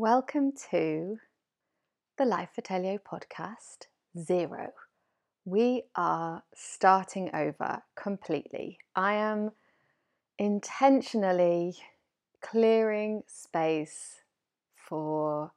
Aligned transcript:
Welcome 0.00 0.52
to 0.70 1.18
the 2.18 2.24
Life 2.24 2.50
Atelier 2.56 3.00
podcast 3.00 3.88
zero. 4.16 4.68
We 5.44 5.86
are 5.96 6.44
starting 6.54 7.34
over 7.34 7.82
completely. 7.96 8.78
I 8.94 9.14
am 9.14 9.50
intentionally 10.38 11.78
clearing 12.40 13.24
space 13.26 14.20
for 14.76 15.50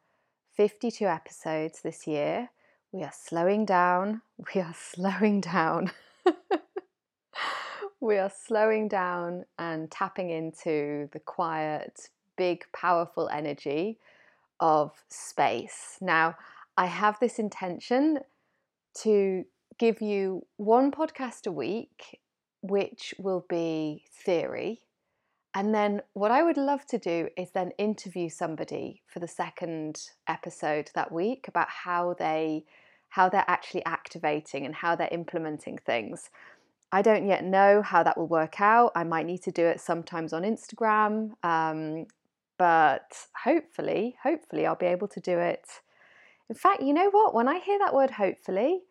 52 0.57 1.05
episodes 1.05 1.81
this 1.83 2.07
year. 2.07 2.49
We 2.91 3.03
are 3.03 3.13
slowing 3.13 3.63
down. 3.65 4.23
We 4.55 4.61
are 4.61 4.73
slowing 4.75 5.41
down. 5.41 5.91
we 8.01 8.17
are 8.17 8.31
slowing 8.35 8.87
down 8.87 9.45
and 9.59 9.91
tapping 9.91 10.31
into 10.31 11.09
the 11.13 11.19
quiet, 11.19 12.09
big, 12.35 12.63
powerful 12.73 13.29
energy 13.29 13.99
of 14.61 15.03
space. 15.09 15.97
Now, 15.99 16.35
I 16.77 16.85
have 16.85 17.19
this 17.19 17.39
intention 17.39 18.19
to 18.99 19.43
give 19.77 20.01
you 20.01 20.45
one 20.57 20.91
podcast 20.91 21.47
a 21.47 21.51
week, 21.51 22.19
which 22.61 23.13
will 23.17 23.45
be 23.49 24.05
theory. 24.23 24.81
And 25.53 25.75
then, 25.75 26.01
what 26.13 26.31
I 26.31 26.43
would 26.43 26.55
love 26.55 26.85
to 26.87 26.97
do 26.97 27.27
is 27.35 27.51
then 27.51 27.71
interview 27.77 28.29
somebody 28.29 29.01
for 29.07 29.19
the 29.19 29.27
second 29.27 30.01
episode 30.27 30.91
that 30.95 31.11
week 31.11 31.47
about 31.49 31.67
how 31.69 32.15
they 32.17 32.63
how 33.09 33.27
they're 33.27 33.43
actually 33.47 33.83
activating 33.83 34.65
and 34.65 34.73
how 34.73 34.95
they're 34.95 35.09
implementing 35.11 35.77
things. 35.77 36.29
I 36.93 37.01
don't 37.01 37.27
yet 37.27 37.43
know 37.43 37.81
how 37.81 38.03
that 38.03 38.17
will 38.17 38.27
work 38.27 38.61
out. 38.61 38.93
I 38.95 39.03
might 39.03 39.25
need 39.25 39.43
to 39.43 39.51
do 39.51 39.65
it 39.65 39.81
sometimes 39.81 40.31
on 40.31 40.43
Instagram. 40.43 41.31
Um, 41.43 42.05
but 42.61 43.25
hopefully, 43.43 44.17
hopefully, 44.21 44.67
I'll 44.67 44.75
be 44.75 44.85
able 44.85 45.07
to 45.07 45.19
do 45.19 45.39
it. 45.39 45.65
In 46.47 46.53
fact, 46.53 46.83
you 46.83 46.93
know 46.93 47.09
what? 47.09 47.33
When 47.33 47.47
I 47.47 47.57
hear 47.57 47.79
that 47.79 47.91
word 47.91 48.11
hopefully, 48.11 48.81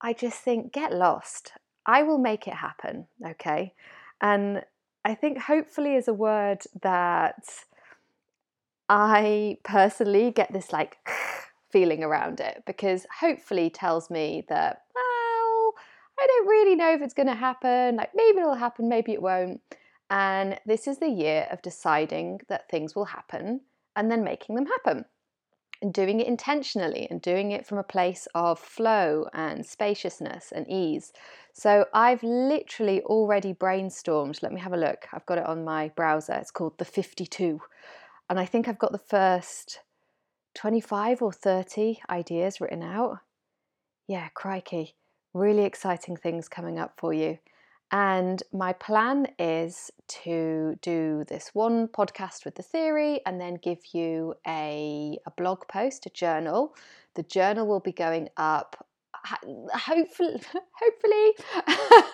I 0.00 0.14
just 0.14 0.40
think, 0.40 0.72
get 0.72 0.92
lost. 0.92 1.52
I 1.86 2.02
will 2.02 2.18
make 2.18 2.48
it 2.48 2.54
happen, 2.54 3.06
okay? 3.24 3.72
And 4.20 4.64
I 5.04 5.14
think 5.14 5.38
hopefully 5.38 5.94
is 5.94 6.08
a 6.08 6.12
word 6.12 6.62
that 6.82 7.44
I 8.88 9.58
personally 9.62 10.32
get 10.32 10.52
this 10.52 10.72
like 10.72 10.96
feeling 11.70 12.02
around 12.02 12.40
it 12.40 12.64
because 12.66 13.06
hopefully 13.20 13.70
tells 13.70 14.10
me 14.10 14.44
that, 14.48 14.82
well, 14.92 15.74
I 16.18 16.26
don't 16.26 16.48
really 16.48 16.74
know 16.74 16.92
if 16.94 17.00
it's 17.00 17.14
going 17.14 17.28
to 17.28 17.36
happen. 17.36 17.94
Like 17.94 18.10
maybe 18.12 18.40
it'll 18.40 18.54
happen, 18.54 18.88
maybe 18.88 19.12
it 19.12 19.22
won't. 19.22 19.60
And 20.10 20.58
this 20.66 20.88
is 20.88 20.98
the 20.98 21.08
year 21.08 21.46
of 21.50 21.62
deciding 21.62 22.40
that 22.48 22.68
things 22.68 22.94
will 22.96 23.04
happen 23.04 23.60
and 23.94 24.10
then 24.10 24.24
making 24.24 24.56
them 24.56 24.66
happen. 24.66 25.04
And 25.82 25.94
doing 25.94 26.20
it 26.20 26.26
intentionally 26.26 27.06
and 27.10 27.22
doing 27.22 27.52
it 27.52 27.64
from 27.66 27.78
a 27.78 27.82
place 27.82 28.28
of 28.34 28.58
flow 28.58 29.26
and 29.32 29.64
spaciousness 29.64 30.52
and 30.52 30.68
ease. 30.68 31.12
So 31.54 31.86
I've 31.94 32.22
literally 32.22 33.00
already 33.02 33.54
brainstormed. 33.54 34.42
Let 34.42 34.52
me 34.52 34.60
have 34.60 34.74
a 34.74 34.76
look. 34.76 35.06
I've 35.12 35.24
got 35.24 35.38
it 35.38 35.46
on 35.46 35.64
my 35.64 35.88
browser. 35.96 36.34
It's 36.34 36.50
called 36.50 36.76
The 36.76 36.84
52. 36.84 37.60
And 38.28 38.38
I 38.38 38.44
think 38.44 38.68
I've 38.68 38.78
got 38.78 38.92
the 38.92 38.98
first 38.98 39.80
25 40.54 41.22
or 41.22 41.32
30 41.32 42.00
ideas 42.10 42.60
written 42.60 42.82
out. 42.82 43.18
Yeah, 44.06 44.28
crikey. 44.34 44.96
Really 45.32 45.64
exciting 45.64 46.16
things 46.16 46.48
coming 46.48 46.78
up 46.78 46.94
for 46.98 47.14
you. 47.14 47.38
And 47.92 48.42
my 48.52 48.72
plan 48.72 49.26
is 49.38 49.90
to 50.24 50.78
do 50.80 51.24
this 51.28 51.50
one 51.54 51.88
podcast 51.88 52.44
with 52.44 52.54
the 52.54 52.62
theory 52.62 53.20
and 53.26 53.40
then 53.40 53.54
give 53.54 53.78
you 53.92 54.34
a, 54.46 55.18
a 55.26 55.30
blog 55.32 55.66
post, 55.68 56.06
a 56.06 56.10
journal. 56.10 56.76
The 57.14 57.24
journal 57.24 57.66
will 57.66 57.80
be 57.80 57.92
going 57.92 58.28
up 58.36 58.86
hopefully 59.74 60.40
hopefully. 60.72 61.32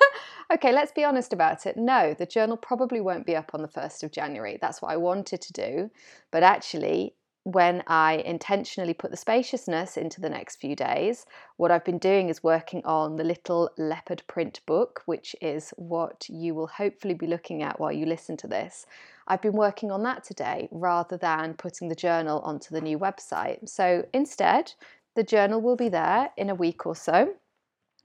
Okay 0.52 0.72
let's 0.72 0.92
be 0.92 1.02
honest 1.02 1.32
about 1.32 1.66
it. 1.66 1.76
No 1.76 2.14
the 2.14 2.24
journal 2.24 2.56
probably 2.56 3.00
won't 3.00 3.26
be 3.26 3.34
up 3.34 3.50
on 3.52 3.62
the 3.62 3.68
1st 3.68 4.04
of 4.04 4.12
january. 4.12 4.58
That's 4.60 4.80
what 4.80 4.92
i 4.92 4.96
wanted 4.96 5.40
to 5.42 5.52
do. 5.52 5.90
But 6.30 6.44
actually 6.44 7.15
when 7.46 7.84
I 7.86 8.14
intentionally 8.14 8.92
put 8.92 9.12
the 9.12 9.16
spaciousness 9.16 9.96
into 9.96 10.20
the 10.20 10.28
next 10.28 10.56
few 10.56 10.74
days, 10.74 11.26
what 11.58 11.70
I've 11.70 11.84
been 11.84 11.98
doing 11.98 12.28
is 12.28 12.42
working 12.42 12.84
on 12.84 13.14
the 13.14 13.22
little 13.22 13.70
leopard 13.78 14.24
print 14.26 14.58
book, 14.66 15.02
which 15.06 15.36
is 15.40 15.72
what 15.76 16.28
you 16.28 16.56
will 16.56 16.66
hopefully 16.66 17.14
be 17.14 17.28
looking 17.28 17.62
at 17.62 17.78
while 17.78 17.92
you 17.92 18.04
listen 18.04 18.36
to 18.38 18.48
this. 18.48 18.86
I've 19.28 19.42
been 19.42 19.52
working 19.52 19.92
on 19.92 20.02
that 20.02 20.24
today 20.24 20.66
rather 20.72 21.16
than 21.16 21.54
putting 21.54 21.88
the 21.88 21.94
journal 21.94 22.40
onto 22.40 22.74
the 22.74 22.80
new 22.80 22.98
website. 22.98 23.68
So 23.68 24.04
instead, 24.12 24.72
the 25.14 25.22
journal 25.22 25.60
will 25.60 25.76
be 25.76 25.88
there 25.88 26.30
in 26.36 26.50
a 26.50 26.54
week 26.56 26.84
or 26.84 26.96
so. 26.96 27.32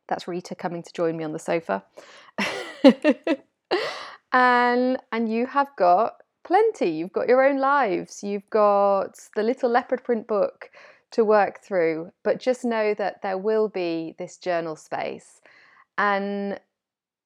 That's 0.07 0.27
Rita 0.27 0.53
coming 0.53 0.83
to 0.83 0.93
join 0.93 1.17
me 1.17 1.23
on 1.23 1.33
the 1.33 1.39
sofa. 1.39 1.83
and 4.31 4.99
and 5.11 5.33
you 5.33 5.47
have 5.47 5.75
got 5.75 6.17
plenty. 6.43 6.89
You've 6.89 7.13
got 7.13 7.27
your 7.27 7.43
own 7.43 7.59
lives, 7.59 8.23
you've 8.23 8.49
got 8.49 9.17
the 9.35 9.43
little 9.43 9.69
leopard 9.69 10.03
print 10.03 10.27
book 10.27 10.69
to 11.11 11.25
work 11.25 11.61
through, 11.61 12.11
but 12.23 12.39
just 12.39 12.63
know 12.63 12.93
that 12.93 13.21
there 13.21 13.37
will 13.37 13.67
be 13.67 14.15
this 14.17 14.37
journal 14.37 14.75
space. 14.75 15.41
And 15.97 16.59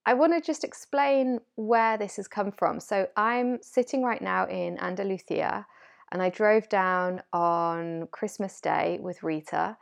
I 0.06 0.14
want 0.14 0.34
to 0.34 0.42
just 0.42 0.64
explain 0.64 1.40
where 1.56 1.98
this 1.98 2.18
has 2.18 2.28
come 2.28 2.52
from. 2.52 2.80
So 2.80 3.08
I'm 3.16 3.60
sitting 3.62 4.04
right 4.04 4.22
now 4.22 4.48
in 4.48 4.80
Andalusia 4.80 5.66
and 6.12 6.22
I 6.22 6.30
drove 6.30 6.70
down 6.70 7.22
on 7.34 8.08
Christmas 8.12 8.62
Day 8.62 9.00
with 9.02 9.24
Rita. 9.24 9.78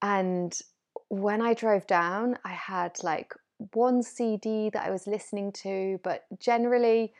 And 0.00 0.58
when 1.08 1.42
I 1.42 1.54
drove 1.54 1.86
down, 1.86 2.38
I 2.44 2.52
had 2.52 2.96
like 3.02 3.34
one 3.72 4.02
CD 4.02 4.70
that 4.70 4.86
I 4.86 4.90
was 4.90 5.06
listening 5.06 5.52
to, 5.52 6.00
but 6.02 6.24
generally, 6.38 7.12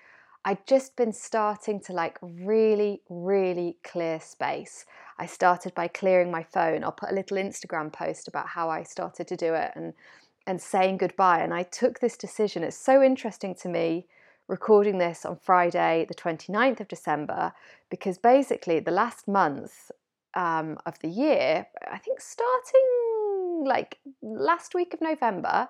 I'd 0.44 0.66
just 0.66 0.96
been 0.96 1.12
starting 1.12 1.80
to 1.80 1.92
like 1.92 2.18
really, 2.22 3.02
really 3.08 3.76
clear 3.84 4.20
space. 4.20 4.86
I 5.18 5.26
started 5.26 5.74
by 5.74 5.88
clearing 5.88 6.30
my 6.30 6.42
phone. 6.42 6.84
I'll 6.84 6.92
put 6.92 7.10
a 7.10 7.14
little 7.14 7.36
Instagram 7.36 7.92
post 7.92 8.28
about 8.28 8.48
how 8.48 8.70
I 8.70 8.82
started 8.82 9.26
to 9.28 9.36
do 9.36 9.54
it 9.54 9.72
and 9.74 9.94
and 10.46 10.62
saying 10.62 10.96
goodbye. 10.96 11.40
And 11.40 11.52
I 11.52 11.62
took 11.62 12.00
this 12.00 12.16
decision. 12.16 12.64
It's 12.64 12.78
so 12.78 13.02
interesting 13.02 13.54
to 13.56 13.68
me 13.68 14.06
recording 14.48 14.96
this 14.96 15.26
on 15.26 15.36
Friday, 15.36 16.06
the 16.08 16.14
29th 16.14 16.80
of 16.80 16.88
December, 16.88 17.52
because 17.90 18.16
basically 18.16 18.80
the 18.80 18.90
last 18.90 19.28
month 19.28 19.90
um, 20.34 20.78
of 20.86 20.98
the 21.00 21.08
year, 21.08 21.66
I 21.92 21.98
think 21.98 22.22
starting 22.22 23.64
like 23.66 23.98
last 24.22 24.74
week 24.74 24.94
of 24.94 25.02
November, 25.02 25.68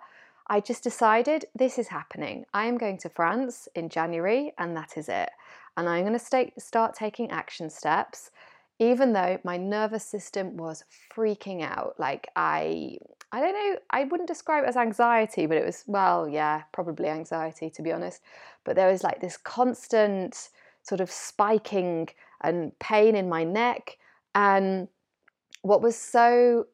I 0.48 0.60
just 0.60 0.82
decided 0.82 1.44
this 1.54 1.78
is 1.78 1.88
happening. 1.88 2.46
I 2.54 2.66
am 2.66 2.78
going 2.78 2.98
to 2.98 3.08
France 3.08 3.68
in 3.74 3.88
January, 3.88 4.52
and 4.58 4.76
that 4.76 4.96
is 4.96 5.08
it. 5.08 5.30
And 5.76 5.88
I'm 5.88 6.02
going 6.02 6.14
to 6.14 6.18
st- 6.18 6.60
start 6.60 6.94
taking 6.94 7.30
action 7.30 7.68
steps, 7.68 8.30
even 8.78 9.12
though 9.12 9.38
my 9.44 9.56
nervous 9.56 10.04
system 10.04 10.56
was 10.56 10.84
freaking 11.14 11.62
out. 11.62 11.94
Like, 11.98 12.28
I. 12.36 12.98
I 13.30 13.40
don't 13.40 13.52
know, 13.52 13.78
I 13.90 14.04
wouldn't 14.04 14.26
describe 14.26 14.64
it 14.64 14.68
as 14.68 14.76
anxiety, 14.78 15.44
but 15.44 15.58
it 15.58 15.66
was, 15.66 15.84
well, 15.86 16.26
yeah, 16.26 16.62
probably 16.72 17.08
anxiety 17.08 17.68
to 17.68 17.82
be 17.82 17.92
honest. 17.92 18.22
But 18.64 18.74
there 18.74 18.90
was 18.90 19.04
like 19.04 19.20
this 19.20 19.36
constant 19.36 20.48
sort 20.82 21.02
of 21.02 21.10
spiking 21.10 22.08
and 22.40 22.76
pain 22.78 23.14
in 23.14 23.28
my 23.28 23.44
neck. 23.44 23.98
And 24.34 24.88
what 25.60 25.82
was 25.82 25.94
so 25.94 26.68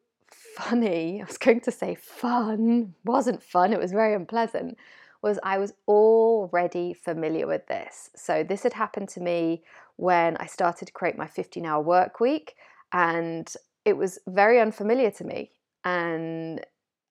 funny, 0.55 1.21
I 1.21 1.25
was 1.25 1.37
going 1.37 1.61
to 1.61 1.71
say 1.71 1.95
fun, 1.95 2.95
wasn't 3.03 3.43
fun, 3.43 3.73
it 3.73 3.79
was 3.79 3.91
very 3.91 4.13
unpleasant, 4.13 4.77
was 5.21 5.39
I 5.43 5.57
was 5.57 5.73
already 5.87 6.93
familiar 6.93 7.47
with 7.47 7.67
this. 7.67 8.09
So 8.15 8.43
this 8.43 8.63
had 8.63 8.73
happened 8.73 9.09
to 9.09 9.21
me 9.21 9.63
when 9.97 10.37
I 10.37 10.45
started 10.45 10.85
to 10.85 10.91
create 10.91 11.17
my 11.17 11.27
15 11.27 11.65
hour 11.65 11.81
work 11.81 12.19
week, 12.19 12.55
and 12.91 13.51
it 13.83 13.97
was 13.97 14.19
very 14.27 14.59
unfamiliar 14.59 15.11
to 15.11 15.23
me. 15.23 15.51
And 15.83 16.65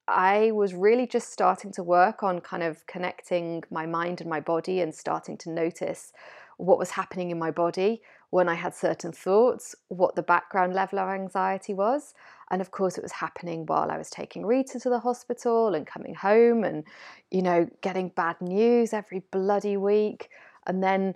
I 0.06 0.50
was 0.52 0.74
really 0.74 1.06
just 1.06 1.32
starting 1.32 1.72
to 1.72 1.82
work 1.82 2.22
on 2.22 2.40
kind 2.40 2.62
of 2.62 2.86
connecting 2.86 3.62
my 3.70 3.86
mind 3.86 4.20
and 4.20 4.28
my 4.28 4.40
body 4.40 4.80
and 4.80 4.94
starting 4.94 5.38
to 5.38 5.50
notice 5.50 6.12
what 6.56 6.78
was 6.78 6.90
happening 6.90 7.30
in 7.30 7.38
my 7.38 7.50
body 7.50 8.02
when 8.30 8.48
I 8.48 8.54
had 8.54 8.74
certain 8.74 9.12
thoughts, 9.12 9.74
what 9.88 10.14
the 10.14 10.22
background 10.22 10.74
level 10.74 10.98
of 10.98 11.08
anxiety 11.08 11.72
was. 11.72 12.14
And 12.50 12.60
of 12.60 12.70
course, 12.70 12.96
it 12.98 13.02
was 13.02 13.12
happening 13.12 13.66
while 13.66 13.90
I 13.90 13.98
was 13.98 14.10
taking 14.10 14.44
Rita 14.44 14.78
to 14.80 14.90
the 14.90 14.98
hospital 14.98 15.74
and 15.74 15.86
coming 15.86 16.14
home 16.14 16.64
and, 16.64 16.84
you 17.30 17.42
know, 17.42 17.68
getting 17.80 18.08
bad 18.08 18.40
news 18.40 18.92
every 18.92 19.20
bloody 19.30 19.76
week. 19.76 20.30
And 20.66 20.82
then 20.82 21.14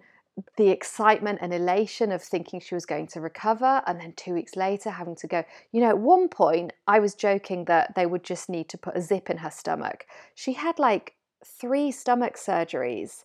the 0.57 0.69
excitement 0.69 1.41
and 1.43 1.53
elation 1.53 2.13
of 2.13 2.23
thinking 2.23 2.61
she 2.61 2.75
was 2.75 2.87
going 2.87 3.07
to 3.09 3.21
recover. 3.21 3.83
And 3.87 4.01
then 4.01 4.13
two 4.17 4.35
weeks 4.35 4.57
later, 4.57 4.91
having 4.91 5.17
to 5.17 5.27
go. 5.27 5.45
You 5.73 5.81
know, 5.81 5.89
at 5.89 5.99
one 5.99 6.29
point, 6.29 6.73
I 6.87 7.01
was 7.01 7.15
joking 7.15 7.65
that 7.67 7.95
they 7.95 8.07
would 8.07 8.25
just 8.25 8.49
need 8.49 8.69
to 8.71 8.79
put 8.79 8.97
a 8.97 9.01
zip 9.01 9.31
in 9.31 9.39
her 9.39 9.51
stomach. 9.51 10.07
She 10.35 10.53
had 10.53 10.79
like 10.79 11.15
three 11.45 11.91
stomach 11.91 12.37
surgeries 12.37 13.25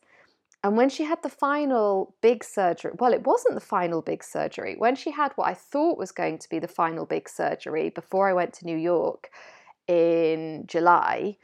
and 0.63 0.77
when 0.77 0.89
she 0.89 1.03
had 1.03 1.21
the 1.21 1.29
final 1.29 2.15
big 2.21 2.43
surgery, 2.43 2.93
well, 2.97 3.13
it 3.13 3.27
wasn't 3.27 3.55
the 3.55 3.59
final 3.59 4.01
big 4.01 4.23
surgery. 4.23 4.75
When 4.77 4.95
she 4.95 5.11
had 5.11 5.33
what 5.35 5.49
I 5.49 5.53
thought 5.53 5.97
was 5.97 6.13
going 6.13 6.37
to 6.37 6.49
be 6.49 6.59
the 6.59 6.69
final 6.69 7.05
big 7.05 7.27
surgery 7.27 7.89
before 7.89 8.29
I 8.29 8.33
went 8.33 8.53
to 8.53 8.65
New 8.65 8.77
York 8.77 9.29
in 9.87 10.63
July, 10.65 11.35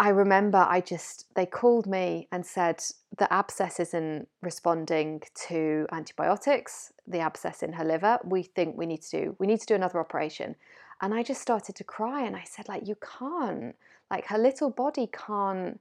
I 0.00 0.08
remember 0.10 0.58
I 0.58 0.80
just, 0.80 1.26
they 1.34 1.44
called 1.44 1.86
me 1.86 2.28
and 2.32 2.46
said 2.46 2.82
the 3.18 3.30
abscess 3.32 3.78
isn't 3.78 4.28
responding 4.40 5.22
to 5.48 5.86
antibiotics, 5.92 6.92
the 7.06 7.18
abscess 7.18 7.62
in 7.62 7.74
her 7.74 7.84
liver. 7.84 8.18
We 8.24 8.42
think 8.42 8.76
we 8.78 8.86
need 8.86 9.02
to 9.02 9.10
do, 9.10 9.36
we 9.38 9.46
need 9.46 9.60
to 9.60 9.66
do 9.66 9.74
another 9.74 9.98
operation. 9.98 10.56
And 11.02 11.12
I 11.12 11.22
just 11.22 11.42
started 11.42 11.74
to 11.76 11.84
cry 11.84 12.22
and 12.24 12.36
I 12.36 12.44
said, 12.44 12.68
like, 12.68 12.86
you 12.88 12.96
can't, 13.18 13.74
like, 14.10 14.26
her 14.26 14.38
little 14.38 14.70
body 14.70 15.10
can't, 15.12 15.78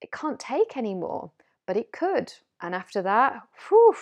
it 0.00 0.10
can't 0.12 0.40
take 0.40 0.76
anymore, 0.76 1.30
but 1.68 1.76
it 1.76 1.92
could. 1.92 2.32
And 2.62 2.74
after 2.74 3.02
that, 3.02 3.42
whew, 3.68 3.94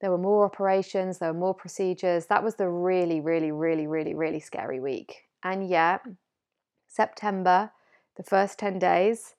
there 0.00 0.12
were 0.12 0.16
more 0.16 0.44
operations, 0.44 1.18
there 1.18 1.32
were 1.32 1.38
more 1.38 1.52
procedures. 1.52 2.26
That 2.26 2.44
was 2.44 2.54
the 2.54 2.68
really, 2.68 3.20
really, 3.20 3.50
really, 3.50 3.88
really, 3.88 4.14
really 4.14 4.38
scary 4.38 4.78
week. 4.78 5.24
And 5.42 5.68
yet, 5.68 6.02
September, 6.86 7.72
the 8.16 8.22
first 8.22 8.60
10 8.60 8.78
days, 8.78 9.34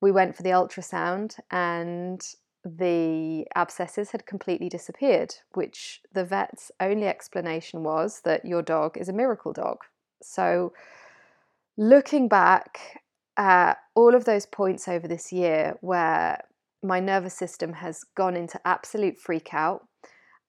we 0.00 0.10
went 0.10 0.34
for 0.34 0.42
the 0.42 0.50
ultrasound 0.50 1.38
and 1.50 2.26
the 2.64 3.46
abscesses 3.54 4.12
had 4.12 4.24
completely 4.24 4.70
disappeared, 4.70 5.34
which 5.52 6.00
the 6.14 6.24
vet's 6.24 6.72
only 6.80 7.06
explanation 7.06 7.82
was 7.82 8.22
that 8.22 8.46
your 8.46 8.62
dog 8.62 8.96
is 8.96 9.10
a 9.10 9.12
miracle 9.12 9.52
dog. 9.52 9.84
So, 10.22 10.72
looking 11.76 12.28
back 12.28 13.02
at 13.36 13.74
all 13.94 14.14
of 14.14 14.24
those 14.24 14.46
points 14.46 14.88
over 14.88 15.06
this 15.06 15.32
year 15.32 15.76
where 15.82 16.40
my 16.84 17.00
nervous 17.00 17.34
system 17.34 17.72
has 17.72 18.04
gone 18.14 18.36
into 18.36 18.60
absolute 18.66 19.18
freak 19.18 19.54
out, 19.54 19.88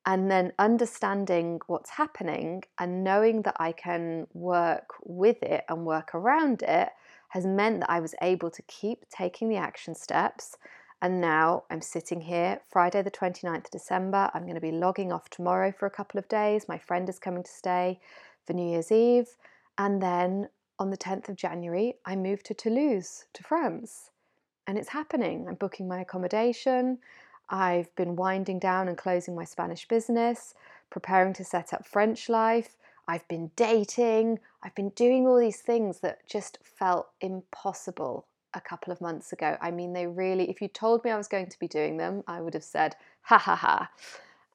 and 0.06 0.30
then 0.30 0.52
understanding 0.60 1.60
what's 1.68 1.90
happening 1.92 2.64
and 2.78 3.04
knowing 3.04 3.42
that 3.42 3.56
I 3.60 3.72
can 3.72 4.28
work 4.34 4.94
with 5.04 5.42
it 5.42 5.64
and 5.68 5.86
work 5.86 6.14
around 6.14 6.62
it 6.62 6.90
has 7.30 7.46
meant 7.46 7.80
that 7.80 7.90
I 7.90 8.00
was 8.00 8.14
able 8.22 8.52
to 8.52 8.62
keep 8.64 9.06
taking 9.10 9.50
the 9.50 9.56
action 9.56 9.96
steps. 9.96 10.58
And 11.02 11.20
now 11.20 11.64
I'm 11.70 11.82
sitting 11.82 12.22
here, 12.22 12.62
Friday, 12.70 13.02
the 13.02 13.12
29th 13.12 13.66
of 13.66 13.72
December. 13.72 14.30
I'm 14.34 14.44
going 14.44 14.56
to 14.56 14.62
be 14.62 14.72
logging 14.72 15.12
off 15.12 15.30
tomorrow 15.30 15.72
for 15.72 15.86
a 15.86 15.92
couple 15.92 16.20
of 16.20 16.28
days. 16.28 16.68
My 16.70 16.78
friend 16.78 17.10
is 17.10 17.20
coming 17.20 17.44
to 17.44 17.52
stay 17.52 18.00
for 18.46 18.54
New 18.54 18.70
Year's 18.70 18.92
Eve. 18.92 19.36
And 19.78 20.02
then 20.02 20.50
on 20.80 20.92
the 20.92 20.98
10th 20.98 21.30
of 21.30 21.36
January, 21.36 21.96
I 22.06 22.16
move 22.16 22.44
to 22.44 22.54
Toulouse, 22.54 23.26
to 23.34 23.44
France. 23.44 24.12
And 24.68 24.78
it's 24.78 24.90
happening. 24.90 25.48
I'm 25.48 25.56
booking 25.56 25.88
my 25.88 26.02
accommodation. 26.02 27.00
I've 27.50 27.94
been 27.96 28.16
winding 28.16 28.60
down 28.60 28.88
and 28.88 28.98
closing 28.98 29.36
my 29.36 29.46
Spanish 29.46 29.88
business, 29.88 30.56
preparing 30.90 31.34
to 31.34 31.44
set 31.44 31.74
up 31.74 31.86
French 31.86 32.30
life. 32.30 32.76
I've 33.08 33.28
been 33.28 33.52
dating, 33.56 34.40
I've 34.64 34.74
been 34.74 34.90
doing 34.90 35.28
all 35.28 35.40
these 35.40 35.62
things 35.62 36.00
that 36.00 36.28
just 36.28 36.58
felt 36.64 37.10
impossible 37.22 38.26
a 38.56 38.62
couple 38.62 38.92
of 38.92 39.02
months 39.02 39.32
ago. 39.32 39.58
I 39.62 39.70
mean, 39.70 39.94
they 39.94 40.08
really, 40.08 40.50
if 40.50 40.62
you 40.62 40.68
told 40.68 41.04
me 41.04 41.12
I 41.12 41.18
was 41.18 41.28
going 41.28 41.48
to 41.48 41.60
be 41.60 41.68
doing 41.68 41.98
them, 41.98 42.24
I 42.28 42.42
would 42.42 42.56
have 42.56 42.64
said, 42.64 42.96
ha 43.22 43.38
ha 43.38 43.56
ha. 43.56 43.92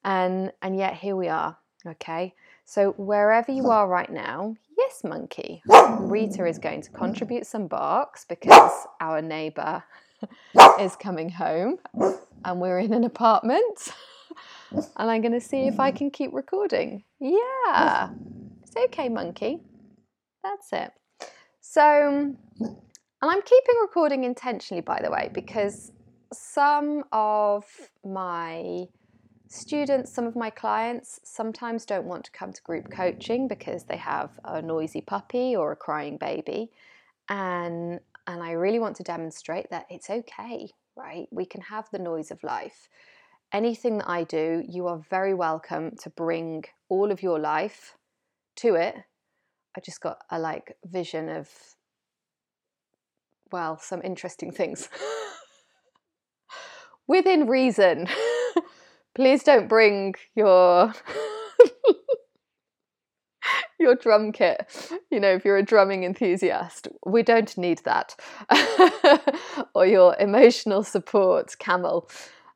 And, 0.03 0.53
and 0.63 0.77
yet 0.77 0.95
here 0.95 1.15
we 1.15 1.29
are, 1.29 1.57
okay? 1.87 2.35
So 2.65 2.93
wherever 2.93 3.53
you 3.53 3.69
are 3.71 3.87
right 3.87 4.11
now, 4.11 4.57
yes, 4.81 5.05
monkey, 5.05 5.63
Rita 6.01 6.47
is 6.47 6.59
going 6.59 6.83
to 6.83 6.91
contribute 6.91 7.47
some 7.47 7.67
barks 7.67 8.25
because 8.29 8.87
our 9.01 9.21
neighbour 9.21 9.85
is 10.81 10.97
coming 10.97 11.29
home 11.29 11.79
and 12.45 12.61
we're 12.61 12.79
in 12.79 12.93
an 12.93 13.05
apartment. 13.05 13.93
and 14.71 15.11
I'm 15.11 15.21
going 15.21 15.33
to 15.33 15.41
see 15.41 15.67
if 15.67 15.79
I 15.79 15.91
can 15.91 16.11
keep 16.11 16.33
recording. 16.33 17.05
Yeah. 17.21 18.11
It's 18.63 18.75
okay, 18.87 19.09
monkey. 19.09 19.61
That's 20.43 20.73
it. 20.73 20.91
So, 21.61 21.83
and 21.83 22.77
I'm 23.23 23.43
keeping 23.43 23.75
recording 23.83 24.25
intentionally, 24.25 24.81
by 24.81 25.01
the 25.03 25.11
way, 25.11 25.31
because 25.33 25.93
some 26.33 27.05
of 27.13 27.65
my 28.05 28.85
students, 29.51 30.13
some 30.13 30.27
of 30.27 30.37
my 30.37 30.49
clients 30.49 31.21
sometimes 31.25 31.85
don't 31.85 32.07
want 32.07 32.25
to 32.25 32.31
come 32.31 32.53
to 32.53 32.63
group 32.63 32.91
coaching 32.91 33.49
because 33.49 33.85
they 33.85 33.99
have 33.99 34.31
a 34.45 34.63
noisy 34.63 35.03
puppy 35.03 35.55
or 35.55 35.73
a 35.73 35.77
crying 35.77 36.17
baby. 36.17 36.71
And, 37.29 38.01
and 38.27 38.43
I 38.43 38.53
really 38.53 38.79
want 38.79 38.97
to 38.97 39.03
demonstrate 39.03 39.71
that 39.71 39.87
it's 39.91 40.09
okay, 40.09 40.71
right? 40.97 41.27
We 41.31 41.45
can 41.45 41.61
have 41.61 41.89
the 41.93 41.99
noise 41.99 42.31
of 42.31 42.43
life 42.43 42.89
anything 43.53 43.99
that 43.99 44.09
I 44.09 44.25
do, 44.25 44.63
you 44.69 44.87
are 44.87 45.01
very 45.11 45.35
welcome 45.35 45.93
to 46.03 46.11
bring 46.11 46.65
all 46.89 47.11
of 47.11 47.23
your 47.23 47.39
life 47.39 47.97
to 48.57 48.75
it. 48.75 48.95
I 49.77 49.81
just 49.81 50.01
got 50.01 50.19
a 50.31 50.39
like 50.39 50.77
vision 50.85 51.29
of 51.29 51.49
well, 53.53 53.79
some 53.79 54.01
interesting 54.03 54.53
things. 54.53 54.89
Within 57.09 57.49
reason. 57.49 58.07
Please 59.15 59.43
don't 59.43 59.69
bring 59.69 60.15
your 60.35 60.93
your 63.79 63.95
drum 63.97 64.33
kit. 64.33 64.91
You 65.11 65.21
know, 65.21 65.35
if 65.35 65.45
you're 65.45 65.57
a 65.57 65.65
drumming 65.65 66.05
enthusiast, 66.05 66.89
we 67.05 67.23
don't 67.23 67.57
need 67.59 67.83
that. 67.85 68.15
or 69.75 69.87
your 69.87 70.17
emotional 70.19 70.85
support 70.85 71.57
camel. 71.59 72.09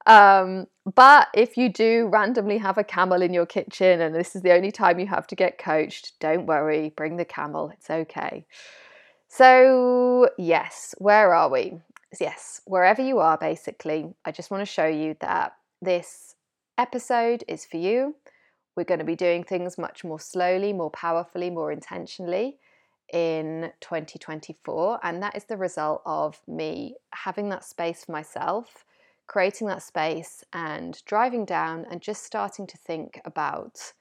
Um, 0.06 0.66
but 0.94 1.28
if 1.34 1.56
you 1.56 1.70
do 1.70 2.08
randomly 2.12 2.58
have 2.58 2.76
a 2.76 2.84
camel 2.84 3.22
in 3.22 3.32
your 3.32 3.46
kitchen 3.46 4.02
and 4.02 4.14
this 4.14 4.36
is 4.36 4.42
the 4.42 4.52
only 4.52 4.70
time 4.70 4.98
you 4.98 5.06
have 5.06 5.26
to 5.28 5.34
get 5.34 5.58
coached, 5.58 6.12
don't 6.20 6.46
worry, 6.46 6.92
bring 6.94 7.16
the 7.16 7.24
camel, 7.24 7.70
it's 7.70 7.88
okay. 7.88 8.44
So, 9.28 10.28
yes, 10.38 10.94
where 10.98 11.34
are 11.34 11.48
we? 11.48 11.80
Yes, 12.20 12.60
wherever 12.66 13.02
you 13.02 13.18
are, 13.18 13.38
basically, 13.38 14.14
I 14.24 14.30
just 14.30 14.50
want 14.50 14.60
to 14.60 14.72
show 14.72 14.86
you 14.86 15.16
that 15.20 15.54
this 15.80 16.33
episode 16.78 17.44
is 17.48 17.64
for 17.64 17.76
you. 17.76 18.16
We're 18.76 18.84
going 18.84 18.98
to 19.00 19.04
be 19.04 19.16
doing 19.16 19.44
things 19.44 19.78
much 19.78 20.04
more 20.04 20.20
slowly, 20.20 20.72
more 20.72 20.90
powerfully, 20.90 21.50
more 21.50 21.70
intentionally 21.70 22.58
in 23.12 23.70
2024. 23.80 25.00
And 25.02 25.22
that 25.22 25.36
is 25.36 25.44
the 25.44 25.56
result 25.56 26.02
of 26.04 26.40
me 26.48 26.96
having 27.12 27.48
that 27.50 27.64
space 27.64 28.04
for 28.04 28.12
myself 28.12 28.84
creating 29.26 29.66
that 29.68 29.82
space 29.82 30.44
and 30.52 31.02
driving 31.06 31.44
down 31.44 31.86
and 31.90 32.00
just 32.00 32.24
starting 32.24 32.66
to 32.66 32.78
think 32.78 33.20
about 33.24 33.92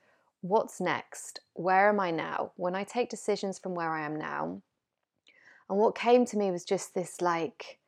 what's 0.42 0.82
next? 0.82 1.40
Where 1.54 1.90
am 1.90 2.00
I 2.00 2.12
now? 2.12 2.52
When 2.58 2.76
I 2.76 2.84
take 2.84 3.10
decisions 3.10 3.58
from 3.58 3.74
where 3.76 3.92
I 3.92 4.06
am 4.06 4.18
now. 4.18 4.62
And 5.70 5.80
what 5.80 5.96
came 5.96 6.26
to 6.26 6.38
me 6.38 6.52
was 6.52 6.66
just 6.66 6.94
this 6.94 7.22
like 7.22 7.80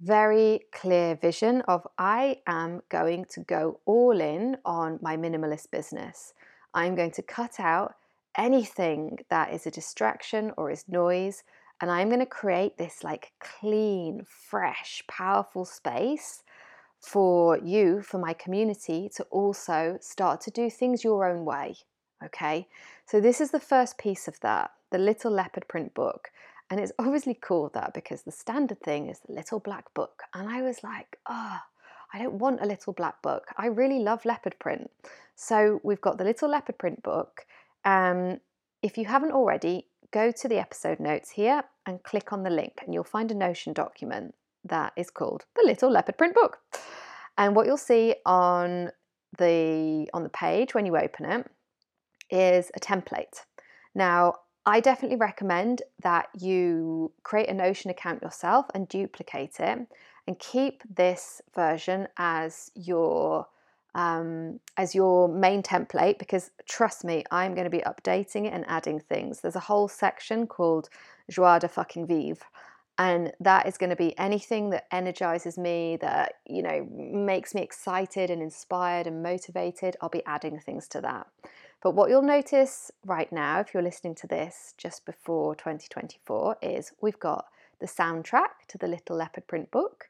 very 0.00 0.60
clear 0.72 1.16
vision 1.16 1.62
of 1.62 1.86
I 1.98 2.38
am 2.46 2.82
going 2.88 3.24
to 3.30 3.40
go 3.40 3.80
all 3.84 4.20
in 4.20 4.56
on 4.64 4.98
my 5.02 5.16
minimalist 5.16 5.70
business. 5.70 6.34
I'm 6.74 6.94
going 6.94 7.10
to 7.12 7.22
cut 7.22 7.58
out 7.58 7.94
anything 8.36 9.18
that 9.30 9.52
is 9.52 9.66
a 9.66 9.70
distraction 9.70 10.52
or 10.56 10.70
is 10.70 10.84
noise. 10.88 11.42
And 11.80 11.90
I'm 11.90 12.08
going 12.08 12.20
to 12.20 12.26
create 12.26 12.78
this 12.78 13.02
like 13.02 13.32
clean, 13.40 14.24
fresh, 14.24 15.02
powerful 15.08 15.64
space 15.64 16.42
for 17.00 17.58
you, 17.58 18.02
for 18.02 18.18
my 18.18 18.32
community, 18.32 19.10
to 19.16 19.24
also 19.24 19.98
start 20.00 20.40
to 20.42 20.50
do 20.50 20.70
things 20.70 21.04
your 21.04 21.28
own 21.28 21.44
way. 21.44 21.76
Okay, 22.24 22.66
so 23.06 23.20
this 23.20 23.40
is 23.40 23.52
the 23.52 23.60
first 23.60 23.96
piece 23.96 24.26
of 24.26 24.40
that, 24.40 24.72
the 24.90 24.98
Little 24.98 25.30
Leopard 25.30 25.68
Print 25.68 25.94
book. 25.94 26.30
And 26.70 26.80
it's 26.80 26.92
obviously 26.98 27.34
called 27.34 27.74
that 27.74 27.94
because 27.94 28.22
the 28.22 28.32
standard 28.32 28.80
thing 28.80 29.08
is 29.08 29.20
the 29.20 29.32
little 29.32 29.58
black 29.58 29.92
book. 29.94 30.22
And 30.34 30.48
I 30.48 30.62
was 30.62 30.84
like, 30.84 31.18
oh, 31.28 31.58
I 32.12 32.18
don't 32.18 32.34
want 32.34 32.62
a 32.62 32.66
little 32.66 32.92
black 32.92 33.22
book. 33.22 33.48
I 33.56 33.66
really 33.66 34.00
love 34.00 34.24
leopard 34.24 34.58
print. 34.58 34.90
So 35.34 35.80
we've 35.82 36.00
got 36.00 36.18
the 36.18 36.24
little 36.24 36.50
leopard 36.50 36.78
print 36.78 37.02
book. 37.02 37.46
Um, 37.84 38.40
if 38.82 38.98
you 38.98 39.06
haven't 39.06 39.32
already, 39.32 39.86
go 40.10 40.30
to 40.30 40.48
the 40.48 40.58
episode 40.58 41.00
notes 41.00 41.30
here 41.30 41.64
and 41.86 42.02
click 42.02 42.32
on 42.32 42.42
the 42.42 42.50
link, 42.50 42.80
and 42.84 42.94
you'll 42.94 43.04
find 43.04 43.30
a 43.30 43.34
Notion 43.34 43.72
document 43.72 44.34
that 44.64 44.92
is 44.96 45.10
called 45.10 45.44
the 45.56 45.64
Little 45.64 45.90
Leopard 45.90 46.18
Print 46.18 46.34
Book. 46.34 46.58
And 47.36 47.54
what 47.54 47.66
you'll 47.66 47.76
see 47.76 48.14
on 48.26 48.90
the 49.38 50.08
on 50.12 50.22
the 50.22 50.28
page 50.30 50.74
when 50.74 50.86
you 50.86 50.96
open 50.96 51.24
it 51.26 51.50
is 52.30 52.70
a 52.74 52.80
template. 52.80 53.44
Now, 53.94 54.34
I 54.68 54.80
definitely 54.80 55.16
recommend 55.16 55.80
that 56.02 56.28
you 56.38 57.10
create 57.22 57.48
a 57.48 57.54
Notion 57.54 57.90
account 57.90 58.22
yourself 58.22 58.66
and 58.74 58.86
duplicate 58.86 59.60
it 59.60 59.78
and 60.26 60.38
keep 60.38 60.82
this 60.94 61.40
version 61.54 62.06
as 62.18 62.70
your 62.74 63.46
um, 63.94 64.60
as 64.76 64.94
your 64.94 65.26
main 65.26 65.62
template 65.62 66.18
because 66.18 66.50
trust 66.68 67.02
me, 67.02 67.24
I'm 67.30 67.54
going 67.54 67.64
to 67.64 67.70
be 67.70 67.82
updating 67.82 68.46
it 68.46 68.52
and 68.52 68.66
adding 68.68 69.00
things. 69.00 69.40
There's 69.40 69.56
a 69.56 69.60
whole 69.60 69.88
section 69.88 70.46
called 70.46 70.90
Joie 71.30 71.60
de 71.60 71.68
fucking 71.68 72.06
vivre 72.06 72.44
And 72.98 73.32
that 73.40 73.66
is 73.66 73.78
going 73.78 73.90
to 73.90 73.96
be 73.96 74.16
anything 74.18 74.70
that 74.70 74.86
energizes 74.92 75.56
me, 75.56 75.96
that, 76.02 76.34
you 76.46 76.62
know, 76.62 76.86
makes 76.92 77.54
me 77.54 77.62
excited 77.62 78.28
and 78.30 78.42
inspired 78.42 79.06
and 79.06 79.22
motivated. 79.22 79.96
I'll 80.02 80.10
be 80.10 80.26
adding 80.26 80.60
things 80.60 80.88
to 80.88 81.00
that. 81.00 81.28
But 81.80 81.94
what 81.94 82.10
you'll 82.10 82.22
notice 82.22 82.90
right 83.04 83.30
now, 83.32 83.60
if 83.60 83.72
you're 83.72 83.82
listening 83.82 84.16
to 84.16 84.26
this 84.26 84.74
just 84.76 85.06
before 85.06 85.54
2024, 85.54 86.56
is 86.60 86.92
we've 87.00 87.20
got 87.20 87.46
the 87.80 87.86
soundtrack 87.86 88.66
to 88.68 88.78
the 88.78 88.88
Little 88.88 89.16
Leopard 89.16 89.46
Print 89.46 89.70
book. 89.70 90.08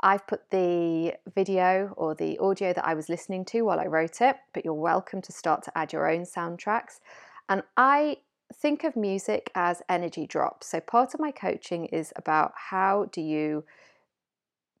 I've 0.00 0.26
put 0.28 0.48
the 0.50 1.14
video 1.34 1.92
or 1.96 2.14
the 2.14 2.38
audio 2.38 2.72
that 2.72 2.86
I 2.86 2.94
was 2.94 3.08
listening 3.08 3.44
to 3.46 3.62
while 3.62 3.80
I 3.80 3.86
wrote 3.86 4.20
it, 4.20 4.36
but 4.52 4.64
you're 4.64 4.74
welcome 4.74 5.20
to 5.22 5.32
start 5.32 5.64
to 5.64 5.76
add 5.76 5.92
your 5.92 6.08
own 6.08 6.22
soundtracks. 6.22 7.00
And 7.48 7.64
I 7.76 8.18
think 8.54 8.84
of 8.84 8.94
music 8.94 9.50
as 9.56 9.82
energy 9.88 10.24
drops. 10.24 10.68
So 10.68 10.78
part 10.78 11.14
of 11.14 11.20
my 11.20 11.32
coaching 11.32 11.86
is 11.86 12.12
about 12.14 12.52
how 12.54 13.08
do 13.10 13.20
you 13.20 13.64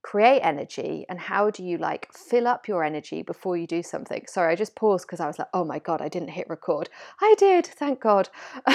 create 0.08 0.40
energy 0.40 1.04
and 1.10 1.20
how 1.20 1.50
do 1.50 1.62
you 1.62 1.76
like 1.76 2.10
fill 2.14 2.48
up 2.48 2.66
your 2.66 2.82
energy 2.82 3.20
before 3.20 3.58
you 3.58 3.66
do 3.66 3.82
something. 3.82 4.24
Sorry, 4.26 4.50
I 4.50 4.56
just 4.56 4.74
paused 4.74 5.06
because 5.06 5.20
I 5.20 5.26
was 5.26 5.38
like, 5.38 5.48
oh 5.52 5.66
my 5.66 5.80
God, 5.80 6.00
I 6.00 6.08
didn't 6.08 6.30
hit 6.30 6.48
record. 6.48 6.88
I 7.20 7.34
did, 7.36 7.66
thank 7.66 8.00
God. 8.00 8.30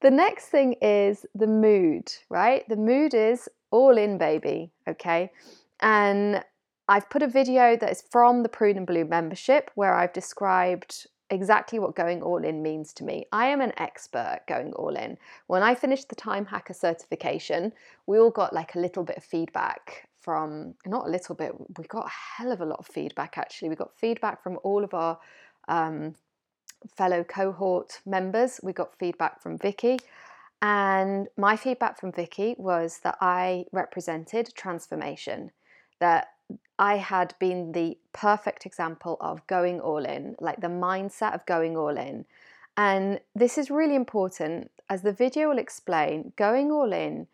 the 0.00 0.12
next 0.12 0.44
thing 0.44 0.74
is 0.80 1.26
the 1.34 1.48
mood, 1.48 2.12
right? 2.30 2.68
The 2.68 2.76
mood 2.76 3.14
is 3.14 3.48
all 3.72 3.98
in, 3.98 4.16
baby, 4.16 4.70
okay? 4.88 5.32
And 5.80 6.44
I've 6.86 7.10
put 7.10 7.24
a 7.24 7.28
video 7.28 7.76
that 7.76 7.90
is 7.90 8.04
from 8.08 8.44
the 8.44 8.48
Prune 8.48 8.76
and 8.76 8.86
Bloom 8.86 9.08
membership 9.08 9.72
where 9.74 9.94
I've 9.94 10.12
described 10.12 11.08
exactly 11.30 11.78
what 11.78 11.96
going 11.96 12.22
all 12.22 12.44
in 12.44 12.62
means 12.62 12.92
to 12.94 13.04
me. 13.04 13.26
I 13.32 13.46
am 13.46 13.60
an 13.60 13.72
expert 13.76 14.40
going 14.46 14.72
all 14.74 14.94
in. 14.96 15.18
When 15.46 15.62
I 15.62 15.74
finished 15.74 16.08
the 16.08 16.14
Time 16.14 16.46
Hacker 16.46 16.74
certification, 16.74 17.72
we 18.06 18.18
all 18.18 18.30
got 18.30 18.52
like 18.52 18.74
a 18.74 18.78
little 18.78 19.02
bit 19.02 19.16
of 19.16 19.24
feedback 19.24 20.08
from, 20.20 20.74
not 20.84 21.06
a 21.06 21.10
little 21.10 21.34
bit, 21.34 21.52
we 21.78 21.84
got 21.84 22.06
a 22.06 22.42
hell 22.42 22.52
of 22.52 22.60
a 22.60 22.66
lot 22.66 22.78
of 22.78 22.86
feedback 22.86 23.38
actually. 23.38 23.68
We 23.68 23.76
got 23.76 23.96
feedback 23.96 24.42
from 24.42 24.58
all 24.62 24.84
of 24.84 24.94
our 24.94 25.18
um, 25.68 26.14
fellow 26.96 27.24
cohort 27.24 28.00
members. 28.06 28.60
We 28.62 28.72
got 28.72 28.98
feedback 28.98 29.42
from 29.42 29.58
Vicky. 29.58 29.98
And 30.62 31.28
my 31.36 31.56
feedback 31.56 32.00
from 32.00 32.12
Vicky 32.12 32.54
was 32.58 33.00
that 33.04 33.18
I 33.20 33.66
represented 33.72 34.52
transformation, 34.54 35.50
that 36.00 36.28
I 36.78 36.96
had 36.96 37.34
been 37.38 37.72
the 37.72 37.98
perfect 38.12 38.66
example 38.66 39.16
of 39.20 39.46
going 39.46 39.80
all 39.80 40.04
in, 40.04 40.36
like 40.40 40.60
the 40.60 40.68
mindset 40.68 41.34
of 41.34 41.46
going 41.46 41.76
all 41.76 41.96
in. 41.96 42.26
And 42.76 43.20
this 43.34 43.56
is 43.56 43.70
really 43.70 43.94
important. 43.94 44.70
As 44.88 45.02
the 45.02 45.12
video 45.12 45.48
will 45.48 45.58
explain, 45.58 46.32
going 46.36 46.70
all 46.70 46.92
in 46.92 47.26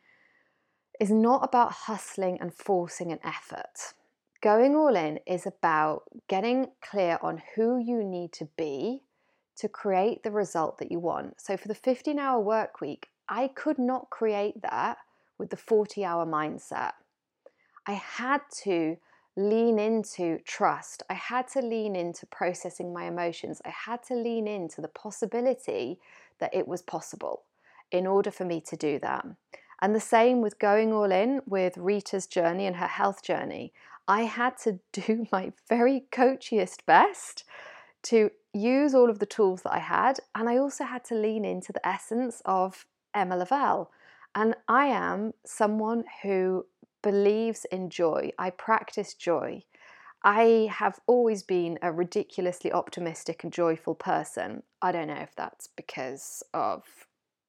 is 1.00 1.10
not 1.10 1.44
about 1.44 1.72
hustling 1.72 2.38
and 2.40 2.54
forcing 2.54 3.10
an 3.10 3.18
effort. 3.24 3.94
Going 4.40 4.74
all 4.76 4.94
in 4.94 5.18
is 5.26 5.46
about 5.46 6.04
getting 6.28 6.68
clear 6.80 7.18
on 7.22 7.42
who 7.54 7.78
you 7.78 8.04
need 8.04 8.32
to 8.34 8.48
be 8.56 9.02
to 9.56 9.68
create 9.68 10.22
the 10.22 10.30
result 10.30 10.78
that 10.78 10.90
you 10.90 10.98
want. 10.98 11.40
So, 11.40 11.56
for 11.56 11.68
the 11.68 11.74
15 11.74 12.18
hour 12.18 12.40
work 12.40 12.80
week, 12.80 13.08
I 13.28 13.48
could 13.48 13.78
not 13.78 14.10
create 14.10 14.62
that 14.62 14.98
with 15.38 15.50
the 15.50 15.56
40 15.56 16.04
hour 16.04 16.26
mindset. 16.26 16.92
I 17.86 17.92
had 17.92 18.42
to 18.62 18.96
lean 19.36 19.78
into 19.78 20.38
trust. 20.44 21.02
I 21.08 21.14
had 21.14 21.48
to 21.48 21.60
lean 21.60 21.96
into 21.96 22.26
processing 22.26 22.92
my 22.92 23.06
emotions. 23.06 23.62
I 23.64 23.70
had 23.70 24.02
to 24.04 24.14
lean 24.14 24.46
into 24.46 24.80
the 24.80 24.88
possibility 24.88 25.98
that 26.38 26.54
it 26.54 26.68
was 26.68 26.82
possible 26.82 27.42
in 27.90 28.06
order 28.06 28.30
for 28.30 28.44
me 28.44 28.60
to 28.60 28.76
do 28.76 28.98
that. 29.00 29.24
And 29.80 29.94
the 29.94 30.00
same 30.00 30.40
with 30.40 30.58
going 30.58 30.92
all 30.92 31.10
in 31.10 31.40
with 31.46 31.76
Rita's 31.76 32.26
journey 32.26 32.66
and 32.66 32.76
her 32.76 32.86
health 32.86 33.22
journey. 33.22 33.72
I 34.06 34.22
had 34.22 34.58
to 34.58 34.78
do 34.92 35.26
my 35.32 35.52
very 35.68 36.04
coachiest 36.12 36.84
best 36.86 37.44
to 38.04 38.30
use 38.52 38.94
all 38.94 39.08
of 39.08 39.18
the 39.18 39.26
tools 39.26 39.62
that 39.62 39.72
I 39.72 39.78
had. 39.78 40.20
And 40.34 40.48
I 40.48 40.58
also 40.58 40.84
had 40.84 41.04
to 41.06 41.14
lean 41.14 41.44
into 41.44 41.72
the 41.72 41.86
essence 41.86 42.42
of 42.44 42.84
Emma 43.14 43.36
Lavelle. 43.36 43.90
And 44.34 44.54
I 44.68 44.86
am 44.86 45.32
someone 45.44 46.04
who 46.22 46.66
believes 47.02 47.64
in 47.66 47.90
joy. 47.90 48.30
I 48.38 48.50
practice 48.50 49.14
joy. 49.14 49.64
I 50.24 50.68
have 50.72 51.00
always 51.06 51.42
been 51.42 51.78
a 51.82 51.90
ridiculously 51.90 52.72
optimistic 52.72 53.42
and 53.42 53.52
joyful 53.52 53.94
person. 53.94 54.62
I 54.80 54.92
don't 54.92 55.08
know 55.08 55.14
if 55.14 55.34
that's 55.36 55.68
because 55.76 56.42
of 56.54 56.84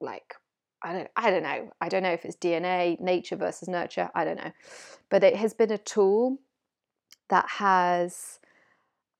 like 0.01 0.35
I 0.83 0.93
don't 0.93 1.09
I 1.15 1.29
don't 1.29 1.43
know. 1.43 1.71
I 1.79 1.89
don't 1.89 2.03
know 2.03 2.11
if 2.11 2.25
it's 2.25 2.35
DNA, 2.35 2.99
nature 2.99 3.35
versus 3.35 3.67
nurture, 3.67 4.09
I 4.15 4.25
don't 4.25 4.37
know. 4.37 4.51
But 5.09 5.23
it 5.23 5.35
has 5.35 5.53
been 5.53 5.71
a 5.71 5.77
tool 5.77 6.39
that 7.29 7.47
has 7.49 8.39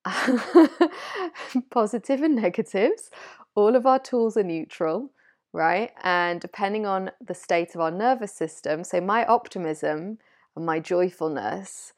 positive 1.71 2.21
and 2.21 2.35
negatives. 2.35 3.11
All 3.55 3.75
of 3.75 3.85
our 3.85 3.99
tools 3.99 4.35
are 4.35 4.43
neutral 4.43 5.11
right? 5.53 5.91
And 6.03 6.41
depending 6.41 6.85
on 6.85 7.11
the 7.25 7.35
state 7.35 7.75
of 7.75 7.81
our 7.81 7.91
nervous 7.91 8.33
system, 8.33 8.83
so 8.83 8.99
my 8.99 9.23
optimism 9.25 10.17
and 10.55 10.65
my 10.65 10.79
joyfulness 10.79 11.93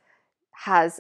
has 0.66 1.00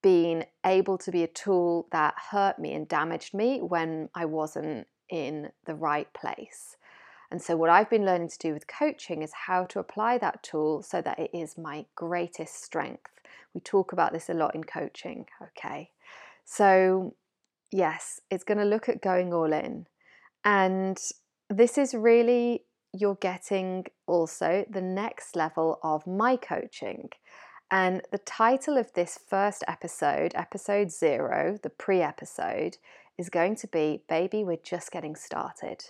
been 0.00 0.44
able 0.64 0.96
to 0.96 1.10
be 1.10 1.24
a 1.24 1.28
tool 1.28 1.88
that 1.90 2.14
hurt 2.30 2.58
me 2.58 2.72
and 2.72 2.88
damaged 2.88 3.34
me 3.34 3.60
when 3.60 4.08
I 4.14 4.24
wasn't 4.24 4.86
in 5.10 5.50
the 5.66 5.74
right 5.74 6.12
place. 6.14 6.76
And 7.30 7.42
so, 7.42 7.56
what 7.56 7.68
I've 7.68 7.90
been 7.90 8.06
learning 8.06 8.28
to 8.28 8.38
do 8.38 8.54
with 8.54 8.66
coaching 8.66 9.22
is 9.22 9.32
how 9.46 9.64
to 9.64 9.80
apply 9.80 10.18
that 10.18 10.42
tool 10.42 10.82
so 10.82 11.02
that 11.02 11.18
it 11.18 11.30
is 11.34 11.58
my 11.58 11.84
greatest 11.94 12.64
strength. 12.64 13.10
We 13.54 13.60
talk 13.60 13.92
about 13.92 14.12
this 14.12 14.30
a 14.30 14.34
lot 14.34 14.54
in 14.54 14.64
coaching, 14.64 15.26
okay? 15.42 15.90
So, 16.44 17.14
yes, 17.70 18.20
it's 18.30 18.44
going 18.44 18.58
to 18.58 18.64
look 18.64 18.88
at 18.88 19.02
going 19.02 19.34
all 19.34 19.52
in. 19.52 19.86
And 20.44 20.98
this 21.50 21.78
is 21.78 21.94
really, 21.94 22.64
you're 22.92 23.16
getting 23.16 23.86
also 24.06 24.64
the 24.68 24.82
next 24.82 25.36
level 25.36 25.78
of 25.82 26.06
my 26.06 26.36
coaching. 26.36 27.10
And 27.70 28.02
the 28.10 28.18
title 28.18 28.76
of 28.78 28.92
this 28.94 29.18
first 29.28 29.62
episode, 29.68 30.32
episode 30.34 30.90
zero, 30.90 31.58
the 31.62 31.70
pre 31.70 32.00
episode, 32.00 32.78
is 33.18 33.28
going 33.28 33.56
to 33.56 33.66
be 33.66 34.02
Baby, 34.08 34.44
We're 34.44 34.56
Just 34.56 34.90
Getting 34.90 35.16
Started. 35.16 35.84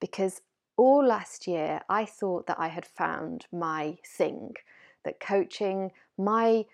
Because 0.00 0.40
all 0.76 1.04
last 1.04 1.46
year, 1.46 1.80
I 1.88 2.04
thought 2.04 2.46
that 2.46 2.58
I 2.58 2.68
had 2.68 2.86
found 2.86 3.46
my 3.52 3.98
thing, 4.06 4.54
that 5.04 5.20
coaching, 5.20 5.90
my 6.16 6.64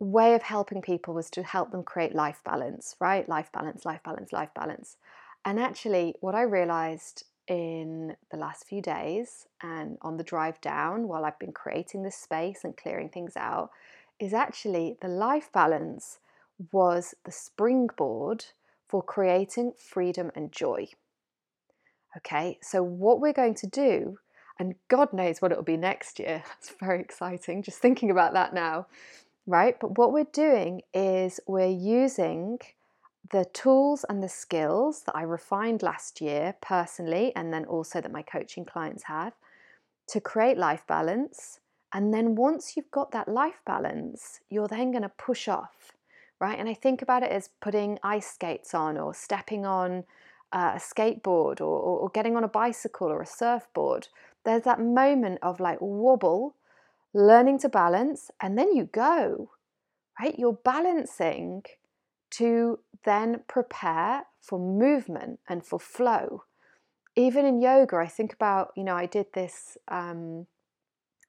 way 0.00 0.34
of 0.34 0.42
helping 0.42 0.82
people 0.82 1.14
was 1.14 1.30
to 1.30 1.42
help 1.42 1.70
them 1.70 1.84
create 1.84 2.14
life 2.14 2.40
balance, 2.44 2.96
right? 3.00 3.28
Life 3.28 3.50
balance, 3.52 3.84
life 3.84 4.02
balance, 4.02 4.32
life 4.32 4.50
balance. 4.54 4.96
And 5.44 5.60
actually, 5.60 6.14
what 6.20 6.34
I 6.34 6.42
realized 6.42 7.24
in 7.48 8.16
the 8.30 8.36
last 8.36 8.66
few 8.66 8.80
days 8.80 9.46
and 9.62 9.98
on 10.02 10.16
the 10.16 10.24
drive 10.24 10.60
down 10.60 11.08
while 11.08 11.24
I've 11.24 11.38
been 11.38 11.52
creating 11.52 12.02
this 12.02 12.16
space 12.16 12.60
and 12.64 12.76
clearing 12.76 13.08
things 13.08 13.36
out 13.36 13.70
is 14.20 14.32
actually 14.32 14.96
the 15.00 15.08
life 15.08 15.50
balance 15.52 16.18
was 16.70 17.14
the 17.24 17.32
springboard 17.32 18.44
for 18.88 19.02
creating 19.02 19.72
freedom 19.76 20.30
and 20.36 20.52
joy. 20.52 20.86
Okay, 22.16 22.58
so 22.62 22.82
what 22.82 23.20
we're 23.20 23.32
going 23.32 23.54
to 23.54 23.66
do, 23.66 24.18
and 24.58 24.74
God 24.88 25.12
knows 25.12 25.40
what 25.40 25.50
it'll 25.50 25.64
be 25.64 25.78
next 25.78 26.18
year, 26.18 26.44
that's 26.48 26.74
very 26.78 27.00
exciting 27.00 27.62
just 27.62 27.78
thinking 27.78 28.10
about 28.10 28.34
that 28.34 28.54
now, 28.54 28.86
right? 29.46 29.80
But 29.80 29.96
what 29.98 30.12
we're 30.12 30.24
doing 30.32 30.82
is 30.92 31.40
we're 31.46 31.66
using 31.66 32.58
the 33.30 33.44
tools 33.52 34.04
and 34.08 34.22
the 34.22 34.28
skills 34.28 35.02
that 35.04 35.16
I 35.16 35.22
refined 35.22 35.82
last 35.82 36.20
year 36.20 36.54
personally, 36.60 37.32
and 37.36 37.52
then 37.52 37.64
also 37.64 38.00
that 38.00 38.12
my 38.12 38.22
coaching 38.22 38.64
clients 38.64 39.04
have 39.04 39.34
to 40.08 40.20
create 40.20 40.58
life 40.58 40.82
balance. 40.86 41.60
And 41.94 42.12
then 42.12 42.34
once 42.34 42.76
you've 42.76 42.90
got 42.90 43.12
that 43.12 43.28
life 43.28 43.60
balance, 43.64 44.40
you're 44.50 44.68
then 44.68 44.90
going 44.90 45.02
to 45.02 45.08
push 45.10 45.46
off, 45.46 45.92
right? 46.40 46.58
And 46.58 46.68
I 46.68 46.74
think 46.74 47.02
about 47.02 47.22
it 47.22 47.30
as 47.30 47.50
putting 47.60 47.98
ice 48.02 48.32
skates 48.32 48.74
on 48.74 48.96
or 48.96 49.14
stepping 49.14 49.64
on 49.64 50.04
uh, 50.52 50.72
a 50.76 50.80
skateboard 50.80 51.60
or, 51.60 51.78
or, 51.78 51.98
or 52.00 52.08
getting 52.10 52.36
on 52.36 52.44
a 52.44 52.48
bicycle 52.48 53.08
or 53.08 53.22
a 53.22 53.26
surfboard. 53.26 54.08
There's 54.44 54.62
that 54.62 54.80
moment 54.80 55.38
of 55.42 55.60
like 55.60 55.78
wobble, 55.80 56.56
learning 57.14 57.58
to 57.60 57.68
balance, 57.68 58.30
and 58.40 58.58
then 58.58 58.74
you 58.74 58.84
go, 58.84 59.50
right? 60.20 60.38
You're 60.38 60.58
balancing 60.64 61.64
to 62.32 62.78
then 63.04 63.42
prepare 63.48 64.24
for 64.40 64.58
movement 64.58 65.40
and 65.48 65.64
for 65.64 65.78
flow. 65.78 66.44
Even 67.14 67.44
in 67.44 67.60
yoga, 67.60 67.96
I 67.96 68.06
think 68.06 68.32
about, 68.32 68.70
you 68.76 68.84
know, 68.84 68.96
I 68.96 69.06
did 69.06 69.26
this 69.34 69.76
um, 69.88 70.46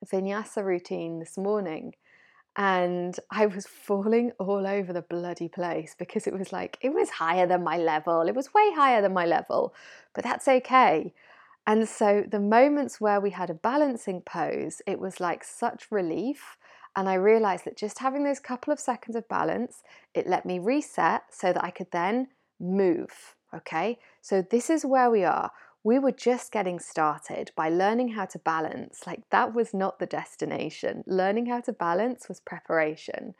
vinyasa 0.05 0.63
routine 0.63 1.19
this 1.19 1.37
morning 1.37 1.93
and 2.55 3.17
I 3.31 3.47
was 3.47 3.65
falling 3.87 4.31
all 4.39 4.65
over 4.65 4.93
the 4.93 5.01
bloody 5.01 5.49
place 5.49 5.95
because 5.97 6.27
it 6.27 6.37
was 6.37 6.51
like, 6.51 6.77
it 6.81 6.93
was 6.93 7.09
higher 7.09 7.47
than 7.47 7.63
my 7.63 7.77
level. 7.77 8.21
It 8.21 8.35
was 8.35 8.53
way 8.53 8.71
higher 8.73 9.01
than 9.01 9.13
my 9.13 9.25
level, 9.25 9.73
but 10.13 10.23
that's 10.23 10.47
okay. 10.47 11.13
And 11.65 11.87
so 11.87 12.25
the 12.29 12.39
moments 12.39 12.99
where 12.99 13.21
we 13.21 13.29
had 13.31 13.49
a 13.49 13.53
balancing 13.53 14.21
pose, 14.21 14.81
it 14.85 14.99
was 14.99 15.19
like 15.19 15.43
such 15.43 15.91
relief. 15.91 16.57
And 16.95 17.09
I 17.09 17.15
realized 17.15 17.65
that 17.65 17.77
just 17.77 17.99
having 17.99 18.23
those 18.23 18.39
couple 18.39 18.71
of 18.71 18.79
seconds 18.79 19.15
of 19.15 19.27
balance, 19.27 19.81
it 20.13 20.27
let 20.27 20.45
me 20.45 20.59
reset 20.59 21.23
so 21.31 21.53
that 21.53 21.63
I 21.63 21.71
could 21.71 21.91
then 21.91 22.27
move. 22.59 23.35
Okay, 23.53 23.99
so 24.21 24.41
this 24.41 24.69
is 24.69 24.85
where 24.85 25.09
we 25.09 25.23
are. 25.23 25.51
We 25.83 25.99
were 25.99 26.11
just 26.11 26.51
getting 26.51 26.79
started 26.79 27.51
by 27.55 27.69
learning 27.69 28.09
how 28.09 28.25
to 28.25 28.39
balance. 28.39 29.01
Like 29.05 29.29
that 29.31 29.53
was 29.53 29.73
not 29.73 29.99
the 29.99 30.05
destination. 30.05 31.03
Learning 31.05 31.47
how 31.47 31.61
to 31.61 31.73
balance 31.73 32.27
was 32.29 32.39
preparation. 32.39 33.35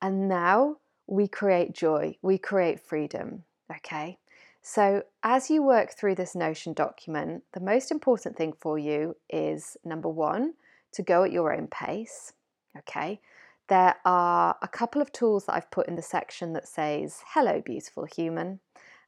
And 0.00 0.28
now 0.28 0.76
we 1.06 1.28
create 1.28 1.74
joy, 1.74 2.16
we 2.22 2.38
create 2.38 2.80
freedom. 2.80 3.44
Okay, 3.70 4.18
so, 4.64 5.02
as 5.24 5.50
you 5.50 5.60
work 5.60 5.90
through 5.90 6.14
this 6.14 6.36
Notion 6.36 6.72
document, 6.72 7.42
the 7.52 7.60
most 7.60 7.90
important 7.90 8.36
thing 8.36 8.52
for 8.52 8.78
you 8.78 9.16
is 9.28 9.76
number 9.84 10.08
one, 10.08 10.54
to 10.92 11.02
go 11.02 11.24
at 11.24 11.32
your 11.32 11.52
own 11.52 11.66
pace. 11.66 12.32
Okay, 12.78 13.20
there 13.68 13.96
are 14.04 14.56
a 14.62 14.68
couple 14.68 15.02
of 15.02 15.12
tools 15.12 15.46
that 15.46 15.54
I've 15.54 15.70
put 15.70 15.88
in 15.88 15.96
the 15.96 16.02
section 16.02 16.52
that 16.54 16.68
says, 16.68 17.22
Hello, 17.28 17.60
beautiful 17.60 18.04
human. 18.04 18.60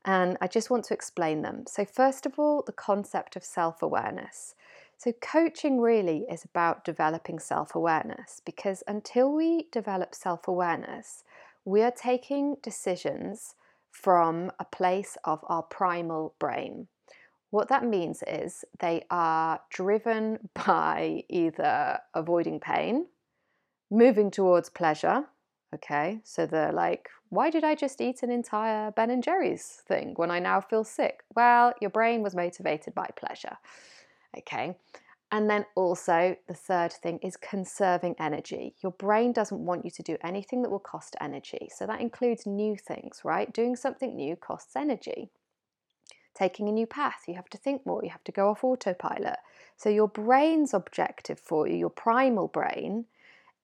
And 0.04 0.36
I 0.40 0.48
just 0.48 0.70
want 0.70 0.84
to 0.86 0.94
explain 0.94 1.42
them. 1.42 1.64
So, 1.66 1.84
first 1.84 2.26
of 2.26 2.38
all, 2.38 2.62
the 2.64 2.72
concept 2.72 3.36
of 3.36 3.44
self 3.44 3.82
awareness. 3.82 4.54
So, 4.98 5.12
coaching 5.12 5.80
really 5.80 6.24
is 6.30 6.44
about 6.44 6.84
developing 6.84 7.38
self 7.38 7.74
awareness 7.74 8.42
because 8.44 8.82
until 8.86 9.32
we 9.32 9.68
develop 9.72 10.14
self 10.14 10.46
awareness, 10.46 11.24
we 11.64 11.82
are 11.82 11.90
taking 11.90 12.56
decisions 12.62 13.54
from 13.90 14.50
a 14.58 14.64
place 14.64 15.16
of 15.24 15.40
our 15.48 15.62
primal 15.62 16.34
brain. 16.38 16.88
What 17.50 17.68
that 17.68 17.84
means 17.84 18.22
is 18.26 18.64
they 18.80 19.04
are 19.10 19.60
driven 19.70 20.50
by 20.66 21.24
either 21.28 22.00
avoiding 22.12 22.60
pain, 22.60 23.06
moving 23.94 24.30
towards 24.30 24.68
pleasure. 24.68 25.24
Okay, 25.74 26.20
so 26.22 26.46
they're 26.46 26.72
like, 26.72 27.08
why 27.30 27.50
did 27.50 27.64
I 27.64 27.74
just 27.74 28.00
eat 28.00 28.22
an 28.22 28.30
entire 28.30 28.92
Ben 28.92 29.10
and 29.10 29.22
Jerry's 29.22 29.82
thing 29.88 30.12
when 30.16 30.30
I 30.30 30.38
now 30.38 30.60
feel 30.60 30.84
sick? 30.84 31.24
Well, 31.34 31.72
your 31.80 31.90
brain 31.90 32.22
was 32.22 32.34
motivated 32.34 32.94
by 32.94 33.08
pleasure. 33.16 33.56
Okay, 34.38 34.76
and 35.32 35.50
then 35.50 35.66
also, 35.74 36.36
the 36.46 36.54
third 36.54 36.92
thing 36.92 37.18
is 37.20 37.36
conserving 37.36 38.14
energy. 38.20 38.76
Your 38.82 38.92
brain 38.92 39.32
doesn't 39.32 39.64
want 39.64 39.84
you 39.84 39.90
to 39.90 40.02
do 40.02 40.16
anything 40.22 40.62
that 40.62 40.70
will 40.70 40.78
cost 40.78 41.16
energy. 41.20 41.68
So 41.74 41.86
that 41.86 42.00
includes 42.00 42.46
new 42.46 42.76
things, 42.76 43.22
right? 43.24 43.52
Doing 43.52 43.74
something 43.74 44.14
new 44.14 44.36
costs 44.36 44.76
energy. 44.76 45.30
Taking 46.34 46.68
a 46.68 46.72
new 46.72 46.86
path, 46.86 47.22
you 47.26 47.34
have 47.34 47.48
to 47.50 47.58
think 47.58 47.84
more, 47.84 48.04
you 48.04 48.10
have 48.10 48.24
to 48.24 48.32
go 48.32 48.48
off 48.48 48.62
autopilot. 48.62 49.38
So 49.76 49.88
your 49.88 50.08
brain's 50.08 50.72
objective 50.72 51.40
for 51.40 51.66
you, 51.66 51.76
your 51.76 51.90
primal 51.90 52.48
brain, 52.48 53.06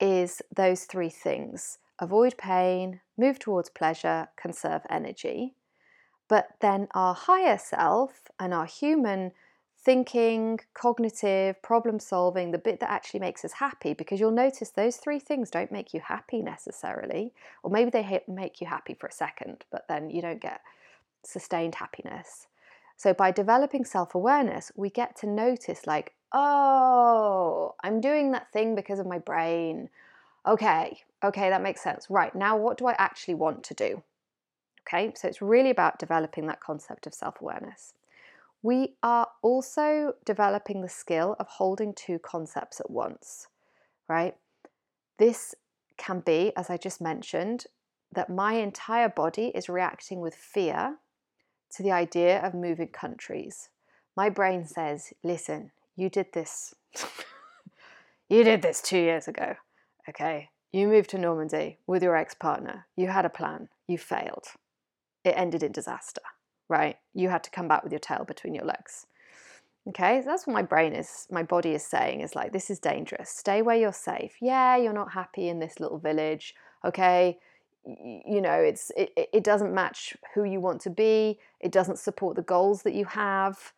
is 0.00 0.42
those 0.54 0.84
three 0.84 1.10
things 1.10 1.78
avoid 2.00 2.34
pain, 2.38 3.00
move 3.18 3.38
towards 3.38 3.68
pleasure, 3.68 4.28
conserve 4.36 4.80
energy. 4.88 5.54
But 6.28 6.48
then 6.60 6.88
our 6.94 7.12
higher 7.12 7.58
self 7.58 8.22
and 8.38 8.54
our 8.54 8.64
human 8.64 9.32
thinking, 9.82 10.60
cognitive, 10.74 11.60
problem 11.62 11.98
solving, 11.98 12.50
the 12.50 12.58
bit 12.58 12.80
that 12.80 12.90
actually 12.90 13.20
makes 13.20 13.44
us 13.44 13.52
happy, 13.54 13.94
because 13.94 14.20
you'll 14.20 14.30
notice 14.30 14.70
those 14.70 14.96
three 14.96 15.18
things 15.18 15.50
don't 15.50 15.72
make 15.72 15.94
you 15.94 16.00
happy 16.00 16.42
necessarily, 16.42 17.32
or 17.62 17.70
maybe 17.70 17.90
they 17.90 18.22
make 18.28 18.60
you 18.60 18.66
happy 18.66 18.94
for 18.94 19.06
a 19.06 19.12
second, 19.12 19.64
but 19.70 19.86
then 19.88 20.10
you 20.10 20.20
don't 20.20 20.40
get 20.40 20.60
sustained 21.22 21.76
happiness. 21.76 22.46
So, 22.96 23.14
by 23.14 23.30
developing 23.30 23.84
self 23.86 24.14
awareness, 24.14 24.70
we 24.76 24.90
get 24.90 25.16
to 25.20 25.26
notice, 25.26 25.86
like, 25.86 26.12
oh, 26.32 27.74
I'm 27.82 28.00
doing 28.00 28.32
that 28.32 28.52
thing 28.52 28.74
because 28.74 28.98
of 28.98 29.06
my 29.06 29.18
brain. 29.18 29.88
Okay, 30.46 31.00
okay, 31.22 31.50
that 31.50 31.62
makes 31.62 31.82
sense. 31.82 32.06
Right, 32.08 32.34
now 32.34 32.56
what 32.56 32.78
do 32.78 32.86
I 32.86 32.94
actually 32.98 33.34
want 33.34 33.62
to 33.64 33.74
do? 33.74 34.02
Okay, 34.86 35.12
so 35.14 35.28
it's 35.28 35.42
really 35.42 35.70
about 35.70 35.98
developing 35.98 36.46
that 36.46 36.60
concept 36.60 37.06
of 37.06 37.14
self 37.14 37.40
awareness. 37.40 37.94
We 38.62 38.94
are 39.02 39.28
also 39.42 40.14
developing 40.24 40.82
the 40.82 40.88
skill 40.88 41.36
of 41.38 41.46
holding 41.46 41.94
two 41.94 42.18
concepts 42.18 42.80
at 42.80 42.90
once, 42.90 43.46
right? 44.08 44.36
This 45.18 45.54
can 45.96 46.20
be, 46.20 46.52
as 46.56 46.68
I 46.70 46.76
just 46.76 47.00
mentioned, 47.00 47.66
that 48.12 48.28
my 48.28 48.54
entire 48.54 49.08
body 49.08 49.52
is 49.54 49.68
reacting 49.68 50.20
with 50.20 50.34
fear 50.34 50.96
to 51.76 51.82
the 51.82 51.92
idea 51.92 52.40
of 52.40 52.52
moving 52.54 52.88
countries. 52.88 53.68
My 54.16 54.28
brain 54.28 54.66
says, 54.66 55.12
listen, 55.22 55.70
you 56.00 56.08
did 56.10 56.32
this. 56.32 56.74
you 58.28 58.44
did 58.44 58.62
this 58.62 58.80
two 58.82 58.98
years 58.98 59.28
ago. 59.28 59.56
Okay. 60.08 60.50
You 60.72 60.86
moved 60.88 61.10
to 61.10 61.18
Normandy 61.18 61.78
with 61.86 62.02
your 62.02 62.16
ex 62.16 62.34
partner. 62.34 62.86
You 62.96 63.08
had 63.08 63.24
a 63.24 63.30
plan. 63.30 63.68
You 63.86 63.98
failed. 63.98 64.46
It 65.24 65.34
ended 65.36 65.62
in 65.62 65.72
disaster 65.72 66.22
right? 66.70 66.96
You 67.12 67.28
had 67.28 67.44
to 67.44 67.50
come 67.50 67.68
back 67.68 67.82
with 67.82 67.92
your 67.92 67.98
tail 67.98 68.24
between 68.24 68.54
your 68.54 68.64
legs. 68.64 69.06
Okay, 69.88 70.20
so 70.20 70.26
that's 70.26 70.46
what 70.46 70.54
my 70.54 70.62
brain 70.62 70.94
is, 70.94 71.26
my 71.30 71.42
body 71.42 71.72
is 71.72 71.84
saying 71.84 72.20
is 72.20 72.36
like, 72.36 72.52
this 72.52 72.70
is 72.70 72.78
dangerous. 72.78 73.28
Stay 73.28 73.60
where 73.60 73.76
you're 73.76 73.92
safe. 73.92 74.36
Yeah, 74.40 74.76
you're 74.76 74.92
not 74.92 75.12
happy 75.12 75.48
in 75.48 75.58
this 75.58 75.80
little 75.80 75.98
village. 75.98 76.54
Okay, 76.84 77.38
you 77.84 78.40
know, 78.40 78.54
it's 78.54 78.92
it, 78.96 79.10
it 79.16 79.42
doesn't 79.42 79.74
match 79.74 80.16
who 80.34 80.44
you 80.44 80.60
want 80.60 80.80
to 80.82 80.90
be. 80.90 81.38
It 81.60 81.72
doesn't 81.72 81.98
support 81.98 82.36
the 82.36 82.42
goals 82.42 82.82
that 82.82 82.94
you 82.94 83.06
have, 83.06 83.72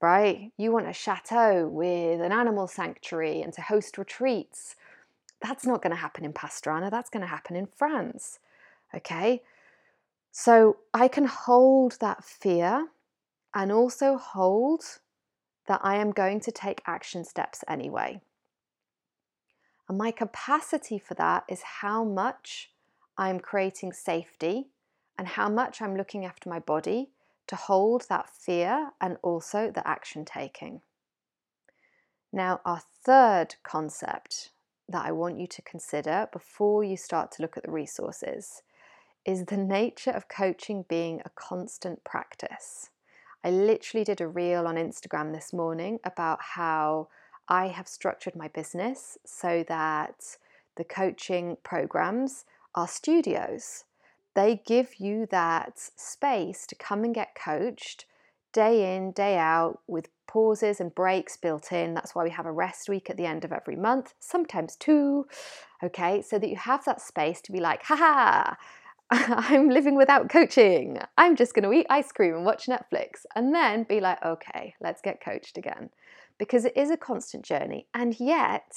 right? 0.00 0.52
You 0.56 0.72
want 0.72 0.88
a 0.88 0.92
chateau 0.92 1.66
with 1.68 2.20
an 2.20 2.32
animal 2.32 2.66
sanctuary 2.66 3.42
and 3.42 3.52
to 3.54 3.62
host 3.62 3.98
retreats. 3.98 4.76
That's 5.40 5.66
not 5.66 5.82
going 5.82 5.90
to 5.90 5.96
happen 5.96 6.24
in 6.24 6.32
Pastrana. 6.32 6.90
That's 6.90 7.10
going 7.10 7.22
to 7.22 7.26
happen 7.26 7.56
in 7.56 7.66
France. 7.66 8.38
Okay, 8.94 9.42
so 10.30 10.78
I 10.94 11.08
can 11.08 11.26
hold 11.26 11.98
that 12.00 12.24
fear 12.24 12.88
and 13.54 13.72
also 13.72 14.16
hold 14.16 14.82
that 15.66 15.80
I 15.82 15.96
am 15.96 16.12
going 16.12 16.40
to 16.40 16.52
take 16.52 16.80
action 16.86 17.24
steps 17.24 17.62
anyway. 17.68 18.20
And 19.88 19.98
my 19.98 20.10
capacity 20.10 20.98
for 20.98 21.14
that 21.14 21.44
is 21.48 21.62
how 21.80 22.04
much 22.04 22.70
I'm 23.16 23.40
creating 23.40 23.92
safety 23.92 24.68
and 25.18 25.26
how 25.26 25.48
much 25.48 25.82
I'm 25.82 25.96
looking 25.96 26.24
after 26.24 26.48
my 26.48 26.60
body 26.60 27.10
to 27.48 27.56
hold 27.56 28.06
that 28.08 28.30
fear 28.30 28.92
and 29.00 29.16
also 29.22 29.70
the 29.70 29.86
action 29.86 30.24
taking. 30.24 30.80
Now, 32.32 32.60
our 32.64 32.82
third 33.04 33.56
concept 33.62 34.50
that 34.88 35.04
I 35.04 35.12
want 35.12 35.38
you 35.38 35.46
to 35.46 35.62
consider 35.62 36.28
before 36.32 36.84
you 36.84 36.96
start 36.96 37.32
to 37.32 37.42
look 37.42 37.56
at 37.56 37.64
the 37.64 37.70
resources 37.70 38.62
is 39.24 39.44
the 39.44 39.56
nature 39.56 40.10
of 40.10 40.28
coaching 40.28 40.84
being 40.88 41.20
a 41.24 41.30
constant 41.30 42.04
practice. 42.04 42.90
I 43.44 43.50
literally 43.50 44.04
did 44.04 44.20
a 44.20 44.28
reel 44.28 44.66
on 44.66 44.76
Instagram 44.76 45.32
this 45.32 45.52
morning 45.52 46.00
about 46.04 46.38
how 46.54 47.08
I 47.48 47.68
have 47.68 47.88
structured 47.88 48.36
my 48.36 48.48
business 48.48 49.16
so 49.24 49.64
that 49.68 50.36
the 50.76 50.84
coaching 50.84 51.56
programs 51.62 52.44
are 52.74 52.88
studios. 52.88 53.84
They 54.34 54.62
give 54.66 54.96
you 54.98 55.26
that 55.30 55.78
space 55.96 56.66
to 56.66 56.74
come 56.74 57.04
and 57.04 57.14
get 57.14 57.34
coached 57.34 58.04
day 58.52 58.96
in, 58.96 59.12
day 59.12 59.36
out 59.36 59.80
with 59.86 60.08
pauses 60.26 60.80
and 60.80 60.94
breaks 60.94 61.36
built 61.36 61.72
in. 61.72 61.94
That's 61.94 62.14
why 62.14 62.24
we 62.24 62.30
have 62.30 62.46
a 62.46 62.52
rest 62.52 62.88
week 62.88 63.10
at 63.10 63.16
the 63.16 63.26
end 63.26 63.44
of 63.44 63.52
every 63.52 63.76
month, 63.76 64.14
sometimes 64.20 64.76
two. 64.76 65.26
Okay, 65.82 66.22
so 66.22 66.38
that 66.38 66.48
you 66.48 66.56
have 66.56 66.84
that 66.84 67.00
space 67.00 67.40
to 67.42 67.52
be 67.52 67.60
like, 67.60 67.82
haha, 67.84 68.54
I'm 69.10 69.70
living 69.70 69.96
without 69.96 70.28
coaching. 70.28 70.98
I'm 71.16 71.34
just 71.34 71.54
going 71.54 71.64
to 71.64 71.72
eat 71.72 71.86
ice 71.88 72.12
cream 72.12 72.34
and 72.34 72.44
watch 72.44 72.66
Netflix 72.66 73.24
and 73.34 73.54
then 73.54 73.84
be 73.84 74.00
like, 74.00 74.22
okay, 74.24 74.74
let's 74.80 75.00
get 75.00 75.24
coached 75.24 75.56
again. 75.56 75.90
Because 76.38 76.64
it 76.64 76.76
is 76.76 76.90
a 76.90 76.96
constant 76.96 77.44
journey. 77.44 77.86
And 77.94 78.18
yet, 78.20 78.74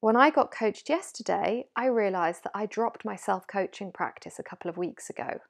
when 0.00 0.16
I 0.16 0.30
got 0.30 0.52
coached 0.52 0.88
yesterday, 0.88 1.66
I 1.74 1.86
realized 1.86 2.44
that 2.44 2.52
I 2.54 2.66
dropped 2.66 3.04
my 3.04 3.16
self 3.16 3.46
coaching 3.46 3.90
practice 3.90 4.38
a 4.38 4.44
couple 4.44 4.68
of 4.70 4.76
weeks 4.76 5.10
ago. 5.10 5.40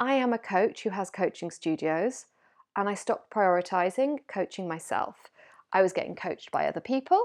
I 0.00 0.14
am 0.14 0.32
a 0.32 0.38
coach 0.38 0.82
who 0.82 0.90
has 0.90 1.10
coaching 1.10 1.50
studios, 1.50 2.26
and 2.76 2.88
I 2.88 2.94
stopped 2.94 3.32
prioritizing 3.32 4.18
coaching 4.28 4.68
myself. 4.68 5.16
I 5.72 5.82
was 5.82 5.92
getting 5.92 6.16
coached 6.16 6.50
by 6.50 6.66
other 6.66 6.80
people, 6.80 7.22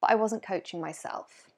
but 0.00 0.10
I 0.10 0.14
wasn't 0.14 0.44
coaching 0.44 0.80
myself. 0.80 1.50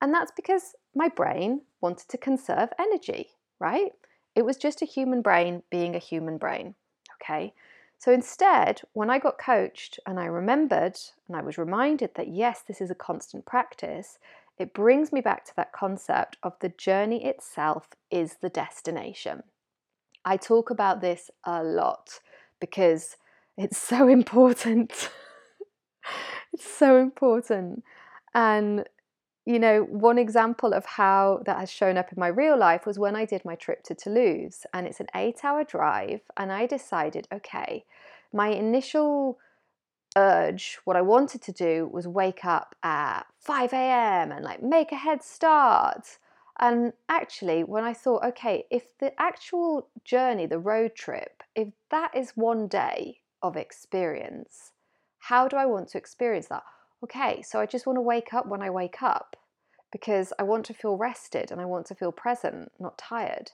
And 0.00 0.12
that's 0.12 0.32
because 0.32 0.74
my 0.94 1.08
brain 1.08 1.62
wanted 1.80 2.08
to 2.08 2.18
conserve 2.18 2.70
energy, 2.78 3.30
right? 3.58 3.92
It 4.34 4.44
was 4.44 4.56
just 4.56 4.82
a 4.82 4.86
human 4.86 5.22
brain 5.22 5.62
being 5.70 5.94
a 5.94 6.00
human 6.00 6.38
brain, 6.38 6.74
okay? 7.22 7.54
So 7.98 8.12
instead, 8.12 8.82
when 8.92 9.10
I 9.10 9.18
got 9.18 9.38
coached 9.38 9.98
and 10.06 10.20
I 10.20 10.26
remembered 10.26 10.98
and 11.26 11.36
I 11.36 11.42
was 11.42 11.58
reminded 11.58 12.10
that 12.14 12.28
yes, 12.28 12.62
this 12.66 12.80
is 12.80 12.90
a 12.90 12.94
constant 12.94 13.46
practice, 13.46 14.18
it 14.58 14.74
brings 14.74 15.12
me 15.12 15.20
back 15.20 15.44
to 15.46 15.56
that 15.56 15.72
concept 15.72 16.36
of 16.42 16.54
the 16.60 16.68
journey 16.70 17.24
itself 17.24 17.88
is 18.10 18.36
the 18.40 18.48
destination. 18.48 19.42
I 20.24 20.36
talk 20.36 20.70
about 20.70 21.00
this 21.00 21.30
a 21.44 21.62
lot 21.62 22.20
because 22.60 23.16
It's 23.56 23.78
so 23.78 24.08
important. 24.18 25.10
it's 26.52 26.68
so 26.70 26.98
important. 26.98 27.82
And, 28.34 28.86
you 29.46 29.60
know, 29.60 29.82
one 29.82 30.18
example 30.18 30.74
of 30.74 30.84
how 30.84 31.40
that 31.46 31.60
has 31.60 31.70
shown 31.70 31.96
up 31.96 32.12
in 32.12 32.18
my 32.18 32.26
real 32.26 32.58
life 32.58 32.84
was 32.84 32.98
when 32.98 33.14
I 33.14 33.24
did 33.24 33.44
my 33.44 33.54
trip 33.54 33.84
to 33.84 33.94
Toulouse. 33.94 34.66
And 34.74 34.88
it's 34.88 34.98
an 34.98 35.06
eight 35.14 35.44
hour 35.44 35.62
drive. 35.62 36.20
And 36.36 36.50
I 36.50 36.66
decided, 36.66 37.28
okay, 37.32 37.84
my 38.32 38.48
initial 38.48 39.38
urge, 40.16 40.78
what 40.84 40.96
I 40.96 41.02
wanted 41.02 41.42
to 41.42 41.52
do 41.52 41.88
was 41.92 42.08
wake 42.08 42.44
up 42.44 42.74
at 42.82 43.22
5 43.38 43.72
a.m. 43.72 44.32
and 44.32 44.44
like 44.44 44.64
make 44.64 44.90
a 44.90 44.96
head 44.96 45.22
start. 45.22 46.18
And 46.58 46.92
actually, 47.08 47.62
when 47.62 47.84
I 47.84 47.92
thought, 47.92 48.24
okay, 48.24 48.64
if 48.68 48.98
the 48.98 49.12
actual 49.20 49.88
journey, 50.04 50.46
the 50.46 50.58
road 50.58 50.96
trip, 50.96 51.44
if 51.54 51.68
that 51.90 52.16
is 52.16 52.32
one 52.34 52.66
day 52.66 53.20
of 53.42 53.56
experience, 53.56 54.72
how 55.18 55.46
do 55.46 55.56
I 55.56 55.66
want 55.66 55.88
to 55.90 55.98
experience 55.98 56.48
that? 56.48 56.64
Okay, 57.04 57.42
so 57.42 57.60
I 57.60 57.66
just 57.66 57.86
want 57.86 57.98
to 57.98 58.02
wake 58.02 58.32
up 58.32 58.46
when 58.46 58.62
I 58.62 58.70
wake 58.70 59.02
up 59.02 59.36
because 59.92 60.32
I 60.38 60.44
want 60.44 60.64
to 60.66 60.74
feel 60.74 60.96
rested 60.96 61.50
and 61.50 61.60
I 61.60 61.64
want 61.66 61.86
to 61.86 61.94
feel 61.94 62.10
present, 62.10 62.72
not 62.78 62.96
tired. 62.96 63.52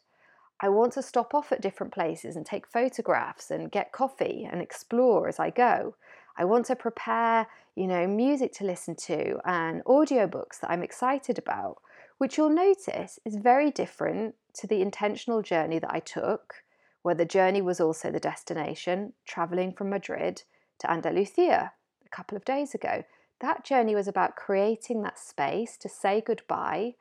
I 0.60 0.68
want 0.68 0.92
to 0.92 1.02
stop 1.02 1.34
off 1.34 1.50
at 1.50 1.60
different 1.60 1.92
places 1.92 2.36
and 2.36 2.46
take 2.46 2.68
photographs 2.68 3.50
and 3.50 3.70
get 3.70 3.90
coffee 3.90 4.48
and 4.50 4.62
explore 4.62 5.28
as 5.28 5.40
I 5.40 5.50
go. 5.50 5.96
I 6.38 6.44
want 6.44 6.66
to 6.66 6.76
prepare, 6.76 7.48
you 7.74 7.88
know, 7.88 8.06
music 8.06 8.52
to 8.54 8.64
listen 8.64 8.94
to 9.06 9.38
and 9.44 9.84
audiobooks 9.84 10.60
that 10.60 10.70
I'm 10.70 10.84
excited 10.84 11.36
about, 11.36 11.78
which 12.18 12.38
you'll 12.38 12.48
notice 12.48 13.18
is 13.24 13.36
very 13.36 13.72
different 13.72 14.36
to 14.54 14.68
the 14.68 14.80
intentional 14.80 15.42
journey 15.42 15.80
that 15.80 15.92
I 15.92 15.98
took, 15.98 16.54
where 17.02 17.16
the 17.16 17.24
journey 17.24 17.60
was 17.60 17.80
also 17.80 18.12
the 18.12 18.20
destination, 18.20 19.14
traveling 19.26 19.72
from 19.72 19.90
Madrid 19.90 20.44
to 20.78 20.90
Andalusia 20.90 21.72
a 22.06 22.08
couple 22.16 22.36
of 22.36 22.44
days 22.44 22.72
ago. 22.72 23.02
That 23.42 23.64
journey 23.64 23.96
was 23.96 24.06
about 24.06 24.36
creating 24.36 25.02
that 25.02 25.18
space 25.18 25.76
to 25.78 25.88
say 25.88 26.22
goodbye 26.24 26.94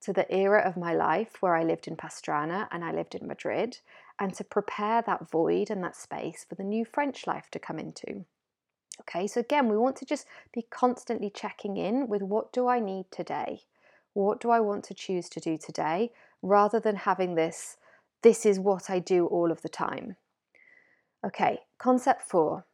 to 0.00 0.12
the 0.12 0.32
era 0.32 0.62
of 0.64 0.76
my 0.76 0.94
life 0.94 1.42
where 1.42 1.56
I 1.56 1.64
lived 1.64 1.88
in 1.88 1.96
Pastrana 1.96 2.68
and 2.70 2.84
I 2.84 2.92
lived 2.92 3.16
in 3.16 3.26
Madrid, 3.26 3.80
and 4.20 4.32
to 4.34 4.44
prepare 4.44 5.02
that 5.02 5.28
void 5.28 5.70
and 5.70 5.82
that 5.82 5.96
space 5.96 6.46
for 6.48 6.54
the 6.54 6.62
new 6.62 6.84
French 6.84 7.26
life 7.26 7.50
to 7.50 7.58
come 7.58 7.80
into. 7.80 8.24
Okay, 9.00 9.26
so 9.26 9.40
again, 9.40 9.68
we 9.68 9.76
want 9.76 9.96
to 9.96 10.06
just 10.06 10.26
be 10.54 10.62
constantly 10.70 11.30
checking 11.30 11.76
in 11.76 12.06
with 12.06 12.22
what 12.22 12.52
do 12.52 12.68
I 12.68 12.78
need 12.78 13.06
today? 13.10 13.62
What 14.12 14.40
do 14.40 14.50
I 14.50 14.60
want 14.60 14.84
to 14.84 14.94
choose 14.94 15.28
to 15.30 15.40
do 15.40 15.58
today? 15.58 16.12
Rather 16.42 16.78
than 16.78 16.94
having 16.94 17.34
this, 17.34 17.76
this 18.22 18.46
is 18.46 18.60
what 18.60 18.88
I 18.88 19.00
do 19.00 19.26
all 19.26 19.50
of 19.50 19.62
the 19.62 19.68
time. 19.68 20.14
Okay, 21.24 21.62
concept 21.78 22.22
four 22.22 22.66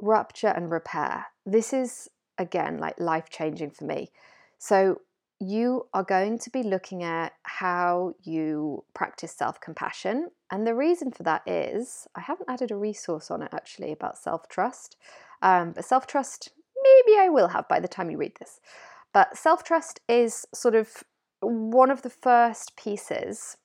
rupture 0.00 0.48
and 0.48 0.70
repair. 0.70 1.26
This 1.46 1.72
is 1.72 2.08
again 2.38 2.78
like 2.78 2.98
life 2.98 3.30
changing 3.30 3.70
for 3.70 3.84
me. 3.84 4.10
So, 4.58 5.00
you 5.40 5.88
are 5.92 6.04
going 6.04 6.38
to 6.38 6.50
be 6.50 6.62
looking 6.62 7.02
at 7.02 7.32
how 7.42 8.14
you 8.22 8.84
practice 8.94 9.32
self 9.32 9.60
compassion. 9.60 10.30
And 10.50 10.66
the 10.66 10.74
reason 10.74 11.10
for 11.10 11.22
that 11.24 11.42
is 11.46 12.06
I 12.14 12.20
haven't 12.20 12.48
added 12.48 12.70
a 12.70 12.76
resource 12.76 13.30
on 13.30 13.42
it 13.42 13.52
actually 13.52 13.92
about 13.92 14.18
self 14.18 14.48
trust. 14.48 14.96
Um, 15.42 15.72
but 15.72 15.84
self 15.84 16.06
trust, 16.06 16.50
maybe 16.82 17.18
I 17.18 17.28
will 17.28 17.48
have 17.48 17.68
by 17.68 17.80
the 17.80 17.88
time 17.88 18.10
you 18.10 18.16
read 18.16 18.36
this. 18.38 18.60
But 19.12 19.36
self 19.36 19.64
trust 19.64 20.00
is 20.08 20.46
sort 20.54 20.74
of 20.74 21.02
one 21.40 21.90
of 21.90 22.02
the 22.02 22.10
first 22.10 22.76
pieces 22.76 23.56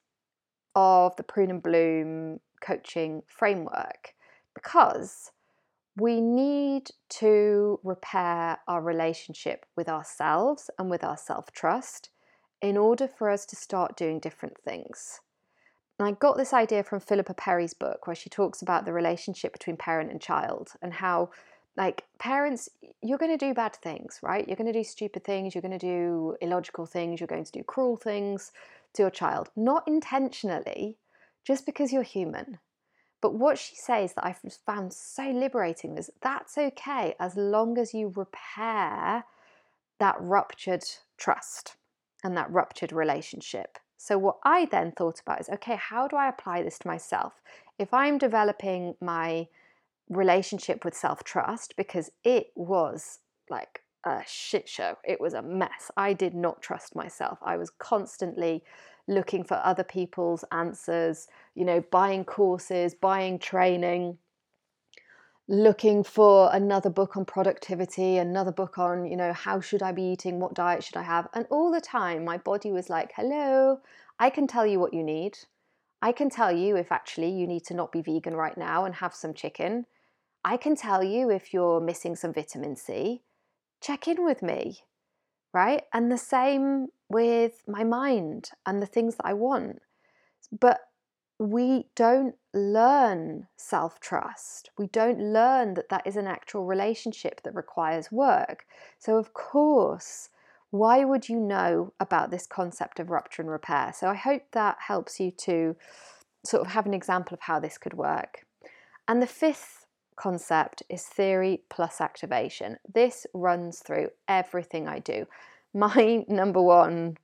of 0.75 1.15
the 1.15 1.23
Prune 1.23 1.49
and 1.49 1.63
Bloom 1.63 2.39
coaching 2.61 3.23
framework 3.27 4.13
because 4.53 5.31
we 5.99 6.21
need 6.21 6.89
to 7.09 7.79
repair 7.83 8.59
our 8.67 8.81
relationship 8.81 9.65
with 9.75 9.89
ourselves 9.89 10.69
and 10.79 10.89
with 10.89 11.03
our 11.03 11.17
self 11.17 11.51
trust 11.51 12.09
in 12.61 12.77
order 12.77 13.07
for 13.07 13.29
us 13.29 13.45
to 13.47 13.55
start 13.55 13.97
doing 13.97 14.19
different 14.19 14.57
things. 14.63 15.21
And 15.97 16.07
I 16.07 16.11
got 16.11 16.37
this 16.37 16.53
idea 16.53 16.83
from 16.83 17.01
Philippa 17.01 17.33
Perry's 17.33 17.73
book, 17.73 18.07
where 18.07 18.15
she 18.15 18.29
talks 18.29 18.61
about 18.61 18.85
the 18.85 18.93
relationship 18.93 19.51
between 19.51 19.75
parent 19.75 20.11
and 20.11 20.21
child 20.21 20.69
and 20.81 20.93
how 20.93 21.29
like 21.75 22.05
parents 22.17 22.69
you're 23.01 23.17
going 23.17 23.37
to 23.37 23.45
do 23.45 23.53
bad 23.53 23.75
things 23.75 24.19
right? 24.21 24.47
You're 24.47 24.57
going 24.57 24.71
to 24.71 24.79
do 24.79 24.83
stupid 24.83 25.23
things 25.23 25.53
you're 25.53 25.61
going 25.61 25.77
to 25.77 25.85
do 25.85 26.35
illogical 26.41 26.85
things 26.85 27.19
you're 27.19 27.27
going 27.27 27.43
to 27.43 27.51
do 27.51 27.63
cruel 27.63 27.95
things 27.95 28.51
to 28.93 29.03
your 29.03 29.11
child. 29.11 29.49
Not 29.55 29.87
intentionally 29.87 30.97
just 31.45 31.65
because 31.65 31.93
you're 31.93 32.03
human 32.03 32.59
but 33.21 33.33
what 33.33 33.57
she 33.57 33.75
says 33.75 34.13
that 34.13 34.25
i've 34.25 34.39
found 34.65 34.93
so 34.93 35.29
liberating 35.31 35.97
is 35.97 36.09
that's 36.21 36.57
okay 36.57 37.15
as 37.19 37.35
long 37.35 37.77
as 37.77 37.93
you 37.93 38.11
repair 38.15 39.23
that 39.99 40.15
ruptured 40.19 40.83
trust 41.17 41.75
and 42.23 42.35
that 42.35 42.51
ruptured 42.51 42.91
relationship 42.91 43.77
so 43.97 44.17
what 44.17 44.37
i 44.43 44.65
then 44.65 44.91
thought 44.91 45.19
about 45.19 45.39
is 45.39 45.49
okay 45.49 45.75
how 45.75 46.07
do 46.07 46.15
i 46.15 46.27
apply 46.27 46.61
this 46.61 46.79
to 46.79 46.87
myself 46.87 47.33
if 47.77 47.93
i'm 47.93 48.17
developing 48.17 48.95
my 49.01 49.47
relationship 50.09 50.83
with 50.83 50.95
self 50.95 51.23
trust 51.23 51.75
because 51.77 52.11
it 52.23 52.47
was 52.55 53.19
like 53.49 53.81
a 54.05 54.21
shit 54.25 54.67
show. 54.67 54.97
It 55.03 55.19
was 55.19 55.33
a 55.33 55.41
mess. 55.41 55.91
I 55.97 56.13
did 56.13 56.33
not 56.33 56.61
trust 56.61 56.95
myself. 56.95 57.39
I 57.41 57.57
was 57.57 57.69
constantly 57.69 58.63
looking 59.09 59.43
for 59.43 59.59
other 59.63 59.83
people's 59.83 60.45
answers, 60.51 61.27
you 61.55 61.65
know, 61.65 61.81
buying 61.91 62.23
courses, 62.23 62.93
buying 62.93 63.39
training, 63.39 64.17
looking 65.47 66.03
for 66.03 66.49
another 66.53 66.91
book 66.91 67.17
on 67.17 67.25
productivity, 67.25 68.17
another 68.17 68.51
book 68.51 68.77
on, 68.77 69.05
you 69.05 69.17
know, 69.17 69.33
how 69.33 69.59
should 69.59 69.81
I 69.81 69.91
be 69.91 70.03
eating, 70.03 70.39
what 70.39 70.53
diet 70.53 70.83
should 70.83 70.95
I 70.95 71.01
have? 71.01 71.27
And 71.33 71.47
all 71.49 71.71
the 71.71 71.81
time, 71.81 72.23
my 72.23 72.37
body 72.37 72.71
was 72.71 72.87
like, 72.89 73.11
hello, 73.15 73.79
I 74.19 74.29
can 74.29 74.45
tell 74.45 74.67
you 74.67 74.79
what 74.79 74.93
you 74.93 75.03
need. 75.03 75.39
I 76.03 76.11
can 76.11 76.29
tell 76.29 76.51
you 76.51 76.75
if 76.75 76.91
actually 76.91 77.31
you 77.31 77.47
need 77.47 77.65
to 77.65 77.73
not 77.73 77.91
be 77.91 78.03
vegan 78.03 78.35
right 78.35 78.57
now 78.57 78.85
and 78.85 78.95
have 78.95 79.15
some 79.15 79.33
chicken. 79.33 79.87
I 80.45 80.55
can 80.55 80.75
tell 80.75 81.03
you 81.03 81.31
if 81.31 81.51
you're 81.51 81.81
missing 81.81 82.15
some 82.15 82.31
vitamin 82.31 82.75
C. 82.75 83.23
Check 83.81 84.07
in 84.07 84.23
with 84.23 84.43
me, 84.43 84.83
right? 85.53 85.83
And 85.93 86.11
the 86.11 86.17
same 86.17 86.87
with 87.09 87.63
my 87.67 87.83
mind 87.83 88.51
and 88.65 88.81
the 88.81 88.87
things 88.87 89.15
that 89.15 89.25
I 89.25 89.33
want. 89.33 89.79
But 90.57 90.81
we 91.39 91.85
don't 91.95 92.35
learn 92.53 93.47
self 93.55 93.99
trust. 93.99 94.69
We 94.77 94.87
don't 94.87 95.19
learn 95.19 95.75
that 95.75 95.89
that 95.89 96.05
is 96.05 96.17
an 96.17 96.27
actual 96.27 96.65
relationship 96.65 97.41
that 97.43 97.55
requires 97.55 98.11
work. 98.11 98.65
So, 98.99 99.17
of 99.17 99.33
course, 99.33 100.29
why 100.71 101.05
would 101.05 101.29
you 101.29 101.39
know 101.39 101.93
about 101.99 102.29
this 102.29 102.45
concept 102.45 102.99
of 102.99 103.09
rupture 103.09 103.41
and 103.41 103.49
repair? 103.49 103.93
So, 103.95 104.07
I 104.09 104.15
hope 104.15 104.43
that 104.51 104.77
helps 104.87 105.19
you 105.19 105.31
to 105.31 105.75
sort 106.45 106.61
of 106.65 106.73
have 106.73 106.85
an 106.85 106.93
example 106.93 107.33
of 107.33 107.41
how 107.41 107.59
this 107.59 107.77
could 107.77 107.93
work. 107.93 108.45
And 109.07 109.21
the 109.21 109.27
fifth 109.27 109.78
concept 110.19 110.83
is 110.89 111.03
theory 111.03 111.63
plus 111.69 112.01
activation. 112.01 112.77
This 112.93 113.25
runs 113.33 113.79
through 113.79 114.09
everything 114.27 114.87
I 114.87 114.99
do. 114.99 115.25
My 115.73 116.25
number 116.27 116.61
one 116.61 117.17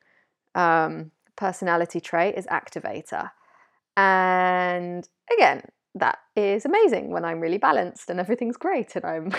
um, 0.53 1.11
personality 1.35 1.99
trait 1.99 2.35
is 2.35 2.45
activator. 2.47 3.31
And 3.97 5.07
again, 5.33 5.63
that 5.95 6.19
is 6.35 6.65
amazing 6.65 7.09
when 7.09 7.25
I'm 7.25 7.39
really 7.39 7.57
balanced 7.57 8.09
and 8.09 8.19
everything's 8.19 8.57
great 8.57 8.95
and 8.95 9.05
I'm 9.05 9.31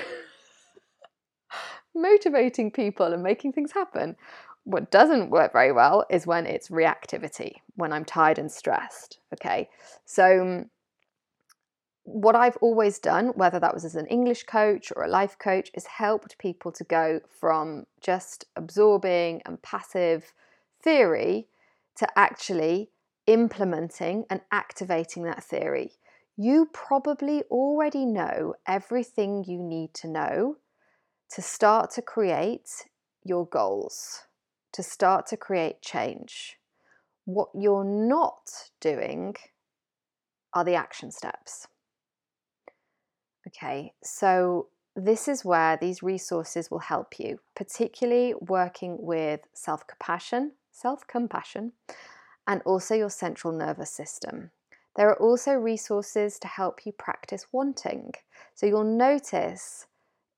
motivating 1.94 2.70
people 2.70 3.12
and 3.12 3.22
making 3.22 3.52
things 3.52 3.72
happen. 3.72 4.16
What 4.64 4.90
doesn't 4.90 5.30
work 5.30 5.52
very 5.52 5.72
well 5.72 6.04
is 6.10 6.26
when 6.26 6.46
it's 6.46 6.68
reactivity, 6.68 7.52
when 7.76 7.92
I'm 7.92 8.04
tired 8.04 8.38
and 8.38 8.50
stressed. 8.50 9.20
Okay, 9.32 9.68
so 10.04 10.64
what 12.06 12.36
I've 12.36 12.56
always 12.58 13.00
done, 13.00 13.32
whether 13.34 13.58
that 13.58 13.74
was 13.74 13.84
as 13.84 13.96
an 13.96 14.06
English 14.06 14.44
coach 14.44 14.92
or 14.94 15.02
a 15.02 15.08
life 15.08 15.36
coach, 15.40 15.72
is 15.74 15.86
helped 15.86 16.38
people 16.38 16.70
to 16.72 16.84
go 16.84 17.20
from 17.28 17.86
just 18.00 18.44
absorbing 18.54 19.42
and 19.44 19.60
passive 19.60 20.32
theory 20.80 21.48
to 21.96 22.06
actually 22.16 22.90
implementing 23.26 24.24
and 24.30 24.40
activating 24.52 25.24
that 25.24 25.42
theory. 25.42 25.94
You 26.36 26.68
probably 26.72 27.42
already 27.50 28.06
know 28.06 28.54
everything 28.68 29.44
you 29.44 29.60
need 29.60 29.92
to 29.94 30.08
know 30.08 30.58
to 31.30 31.42
start 31.42 31.90
to 31.92 32.02
create 32.02 32.84
your 33.24 33.46
goals, 33.46 34.20
to 34.74 34.82
start 34.84 35.26
to 35.26 35.36
create 35.36 35.82
change. 35.82 36.56
What 37.24 37.48
you're 37.52 37.84
not 37.84 38.70
doing 38.80 39.34
are 40.54 40.62
the 40.62 40.76
action 40.76 41.10
steps. 41.10 41.66
Okay, 43.56 43.94
so 44.02 44.68
this 44.94 45.28
is 45.28 45.44
where 45.44 45.78
these 45.78 46.02
resources 46.02 46.70
will 46.70 46.80
help 46.80 47.18
you, 47.18 47.38
particularly 47.54 48.34
working 48.40 48.98
with 49.00 49.40
self 49.54 49.86
compassion, 49.86 50.52
self 50.72 51.06
compassion, 51.06 51.72
and 52.46 52.60
also 52.66 52.94
your 52.94 53.10
central 53.10 53.52
nervous 53.52 53.90
system. 53.90 54.50
There 54.96 55.08
are 55.08 55.20
also 55.20 55.52
resources 55.52 56.38
to 56.40 56.48
help 56.48 56.84
you 56.84 56.92
practice 56.92 57.46
wanting. 57.52 58.12
So 58.54 58.66
you'll 58.66 58.84
notice 58.84 59.86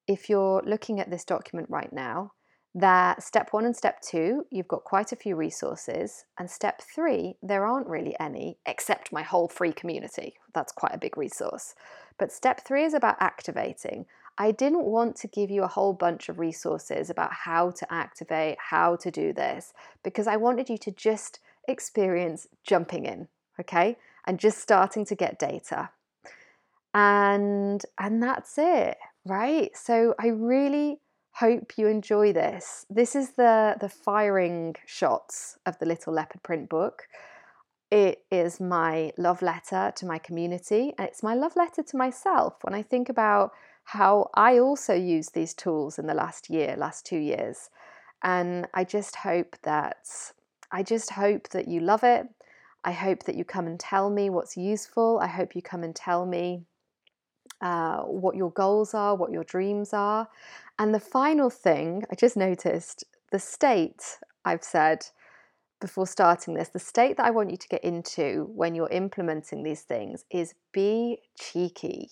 if 0.06 0.28
you're 0.28 0.62
looking 0.64 1.00
at 1.00 1.10
this 1.10 1.24
document 1.24 1.68
right 1.70 1.92
now 1.92 2.32
that 2.74 3.22
step 3.22 3.48
one 3.52 3.64
and 3.64 3.76
step 3.76 4.00
two, 4.00 4.44
you've 4.50 4.68
got 4.68 4.84
quite 4.84 5.10
a 5.12 5.16
few 5.16 5.34
resources. 5.36 6.24
And 6.38 6.50
step 6.50 6.80
three, 6.82 7.36
there 7.42 7.66
aren't 7.66 7.88
really 7.88 8.14
any, 8.20 8.58
except 8.66 9.12
my 9.12 9.22
whole 9.22 9.48
free 9.48 9.72
community. 9.72 10.34
That's 10.54 10.72
quite 10.72 10.94
a 10.94 10.98
big 10.98 11.16
resource. 11.16 11.74
But 12.18 12.32
step 12.32 12.64
three 12.64 12.84
is 12.84 12.94
about 12.94 13.16
activating. 13.20 14.06
I 14.36 14.52
didn't 14.52 14.84
want 14.84 15.16
to 15.16 15.28
give 15.28 15.50
you 15.50 15.64
a 15.64 15.68
whole 15.68 15.92
bunch 15.92 16.28
of 16.28 16.38
resources 16.38 17.10
about 17.10 17.32
how 17.32 17.70
to 17.72 17.92
activate, 17.92 18.56
how 18.70 18.96
to 18.96 19.10
do 19.10 19.32
this, 19.32 19.72
because 20.04 20.28
I 20.28 20.36
wanted 20.36 20.68
you 20.68 20.78
to 20.78 20.92
just 20.92 21.40
experience 21.66 22.46
jumping 22.64 23.04
in, 23.04 23.28
okay? 23.60 23.96
And 24.26 24.38
just 24.38 24.58
starting 24.58 25.04
to 25.06 25.14
get 25.14 25.38
data. 25.38 25.90
And 26.94 27.84
and 27.98 28.22
that's 28.22 28.54
it, 28.58 28.96
right? 29.24 29.76
So 29.76 30.14
I 30.20 30.28
really 30.28 31.00
hope 31.32 31.72
you 31.76 31.86
enjoy 31.86 32.32
this. 32.32 32.86
This 32.88 33.14
is 33.14 33.32
the 33.32 33.76
the 33.80 33.88
firing 33.88 34.76
shots 34.86 35.58
of 35.66 35.78
the 35.78 35.86
Little 35.86 36.12
Leopard 36.12 36.42
print 36.42 36.68
book. 36.68 37.08
It 37.90 38.24
is 38.30 38.60
my 38.60 39.12
love 39.16 39.40
letter 39.40 39.92
to 39.96 40.06
my 40.06 40.18
community 40.18 40.92
and 40.98 41.08
it's 41.08 41.22
my 41.22 41.34
love 41.34 41.56
letter 41.56 41.82
to 41.82 41.96
myself 41.96 42.56
when 42.62 42.74
I 42.74 42.82
think 42.82 43.08
about 43.08 43.52
how 43.84 44.28
I 44.34 44.58
also 44.58 44.92
use 44.94 45.30
these 45.30 45.54
tools 45.54 45.98
in 45.98 46.06
the 46.06 46.14
last 46.14 46.50
year, 46.50 46.76
last 46.76 47.06
2 47.06 47.16
years. 47.16 47.70
And 48.22 48.66
I 48.74 48.84
just 48.84 49.16
hope 49.16 49.56
that 49.62 50.06
I 50.70 50.82
just 50.82 51.12
hope 51.12 51.48
that 51.50 51.66
you 51.66 51.80
love 51.80 52.04
it. 52.04 52.26
I 52.84 52.92
hope 52.92 53.22
that 53.24 53.36
you 53.36 53.44
come 53.44 53.66
and 53.66 53.80
tell 53.80 54.10
me 54.10 54.28
what's 54.28 54.56
useful. 54.56 55.18
I 55.22 55.28
hope 55.28 55.56
you 55.56 55.62
come 55.62 55.82
and 55.82 55.96
tell 55.96 56.26
me 56.26 56.64
uh, 57.62 58.02
what 58.02 58.36
your 58.36 58.50
goals 58.50 58.92
are, 58.92 59.16
what 59.16 59.32
your 59.32 59.44
dreams 59.44 59.94
are. 59.94 60.28
And 60.78 60.94
the 60.94 61.00
final 61.00 61.48
thing, 61.48 62.04
I 62.10 62.14
just 62.14 62.36
noticed 62.36 63.04
the 63.32 63.38
state 63.38 64.18
I've 64.44 64.62
said 64.62 65.06
before 65.80 66.06
starting 66.06 66.54
this, 66.54 66.68
the 66.68 66.78
state 66.78 67.16
that 67.16 67.26
I 67.26 67.30
want 67.30 67.50
you 67.50 67.56
to 67.56 67.68
get 67.68 67.84
into 67.84 68.50
when 68.54 68.74
you're 68.74 68.88
implementing 68.90 69.62
these 69.62 69.82
things 69.82 70.24
is 70.30 70.54
be 70.72 71.18
cheeky, 71.38 72.10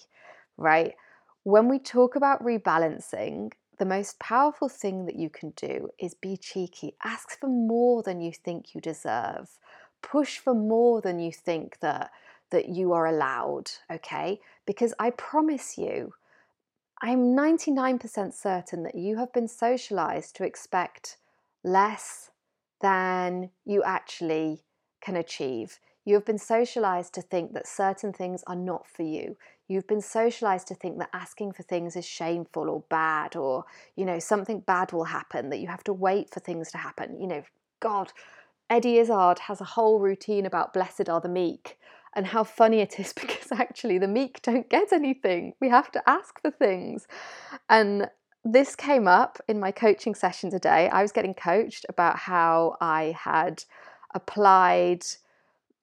right? 0.57 0.94
When 1.42 1.68
we 1.68 1.79
talk 1.79 2.16
about 2.16 2.44
rebalancing, 2.44 3.52
the 3.79 3.85
most 3.85 4.18
powerful 4.18 4.68
thing 4.68 5.07
that 5.07 5.16
you 5.16 5.29
can 5.29 5.50
do 5.50 5.88
is 5.98 6.14
be 6.14 6.37
cheeky. 6.37 6.94
Ask 7.05 7.38
for 7.38 7.48
more 7.48 8.02
than 8.02 8.20
you 8.20 8.33
think 8.33 8.74
you 8.74 8.81
deserve. 8.81 9.48
Push 10.02 10.38
for 10.38 10.55
more 10.55 11.00
than 11.00 11.18
you 11.18 11.33
think 11.33 11.79
that 11.81 12.11
that 12.50 12.68
you 12.68 12.92
are 12.92 13.07
allowed, 13.07 13.70
okay? 13.90 14.38
Because 14.66 14.94
I 15.00 15.11
promise 15.11 15.76
you, 15.76 16.14
I'm 17.02 17.37
99% 17.37 18.33
certain 18.33 18.85
that 18.85 18.94
you 18.94 19.16
have 19.16 19.33
been 19.33 19.48
socialized 19.48 20.37
to 20.37 20.44
expect 20.44 21.16
less 21.64 22.31
than 22.80 23.50
you 23.64 23.82
actually 23.82 24.62
can 25.00 25.16
achieve. 25.16 25.78
You 26.04 26.14
have 26.14 26.24
been 26.24 26.38
socialized 26.38 27.14
to 27.14 27.22
think 27.22 27.52
that 27.54 27.66
certain 27.66 28.12
things 28.12 28.44
are 28.46 28.56
not 28.56 28.86
for 28.86 29.02
you. 29.02 29.36
You've 29.66 29.88
been 29.88 30.00
socialized 30.00 30.68
to 30.68 30.74
think 30.74 30.98
that 30.98 31.10
asking 31.12 31.52
for 31.52 31.64
things 31.64 31.96
is 31.96 32.06
shameful 32.06 32.70
or 32.70 32.84
bad, 32.88 33.34
or, 33.34 33.64
you 33.96 34.04
know, 34.04 34.20
something 34.20 34.60
bad 34.60 34.92
will 34.92 35.04
happen, 35.04 35.50
that 35.50 35.58
you 35.58 35.66
have 35.66 35.82
to 35.84 35.92
wait 35.92 36.30
for 36.30 36.38
things 36.38 36.70
to 36.70 36.78
happen. 36.78 37.20
You 37.20 37.26
know, 37.26 37.42
God, 37.80 38.12
Eddie 38.70 38.98
Izzard 38.98 39.40
has 39.40 39.60
a 39.60 39.64
whole 39.64 39.98
routine 39.98 40.46
about 40.46 40.72
blessed 40.72 41.08
are 41.08 41.20
the 41.20 41.28
meek 41.28 41.78
and 42.14 42.26
how 42.26 42.44
funny 42.44 42.80
it 42.80 42.98
is 42.98 43.12
because 43.20 43.52
actually 43.52 43.98
the 43.98 44.08
meek 44.08 44.42
don't 44.42 44.68
get 44.68 44.92
anything. 44.92 45.54
We 45.60 45.68
have 45.68 45.90
to 45.92 46.08
ask 46.08 46.40
for 46.40 46.50
things. 46.50 47.06
And 47.68 48.08
this 48.46 48.76
came 48.76 49.09
up 49.09 49.38
in 49.48 49.59
my 49.59 49.72
coaching 49.72 50.14
session 50.14 50.50
today. 50.50 50.88
I 50.88 51.02
was 51.02 51.11
getting 51.11 51.35
coached 51.35 51.85
about 51.88 52.16
how 52.16 52.76
I 52.80 53.16
had 53.18 53.64
applied 54.14 55.04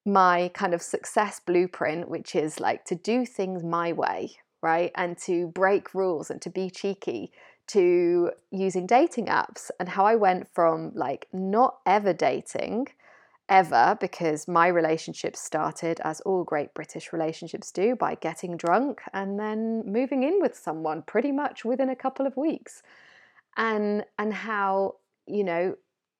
my 0.06 0.49
kind 0.54 0.73
of 0.73 0.82
success 0.82 1.41
blueprint, 1.45 2.10
which 2.10 2.36
is 2.36 2.62
like 2.62 2.86
to 2.86 2.95
do 2.95 3.26
things 3.26 3.63
my 3.63 3.91
way, 3.91 4.38
right? 4.62 4.91
And 4.95 5.17
to 5.19 5.47
break 5.47 5.93
rules 5.93 6.30
and 6.30 6.41
to 6.41 6.49
be 6.49 6.69
cheeky 6.69 7.32
to 7.67 8.32
using 8.52 8.86
dating 8.88 9.28
apps 9.28 9.69
and 9.80 9.89
how 9.89 10.06
I 10.06 10.15
went 10.15 10.47
from 10.54 10.91
like 10.95 11.28
not 11.34 11.80
ever 11.86 12.13
dating 12.13 12.88
ever 13.54 13.96
because 14.02 14.48
my 14.48 14.68
relationship 14.68 15.36
started 15.36 16.00
as 16.04 16.20
all 16.22 16.44
great 16.44 16.74
British 16.74 17.13
relationships 17.13 17.72
do 17.72 17.96
by 17.96 18.16
getting 18.16 18.58
drunk 18.58 19.02
and 19.13 19.39
then 19.39 19.84
moving 19.86 20.24
in 20.24 20.42
with 20.42 20.58
someone 20.58 21.04
pretty 21.04 21.32
much 21.32 21.63
within 21.63 21.88
a 21.88 21.96
couple 21.96 22.26
of 22.26 22.36
weeks. 22.36 22.82
And 23.56 24.06
and 24.18 24.34
how, 24.34 24.96
you 25.28 25.44
know, 25.44 25.76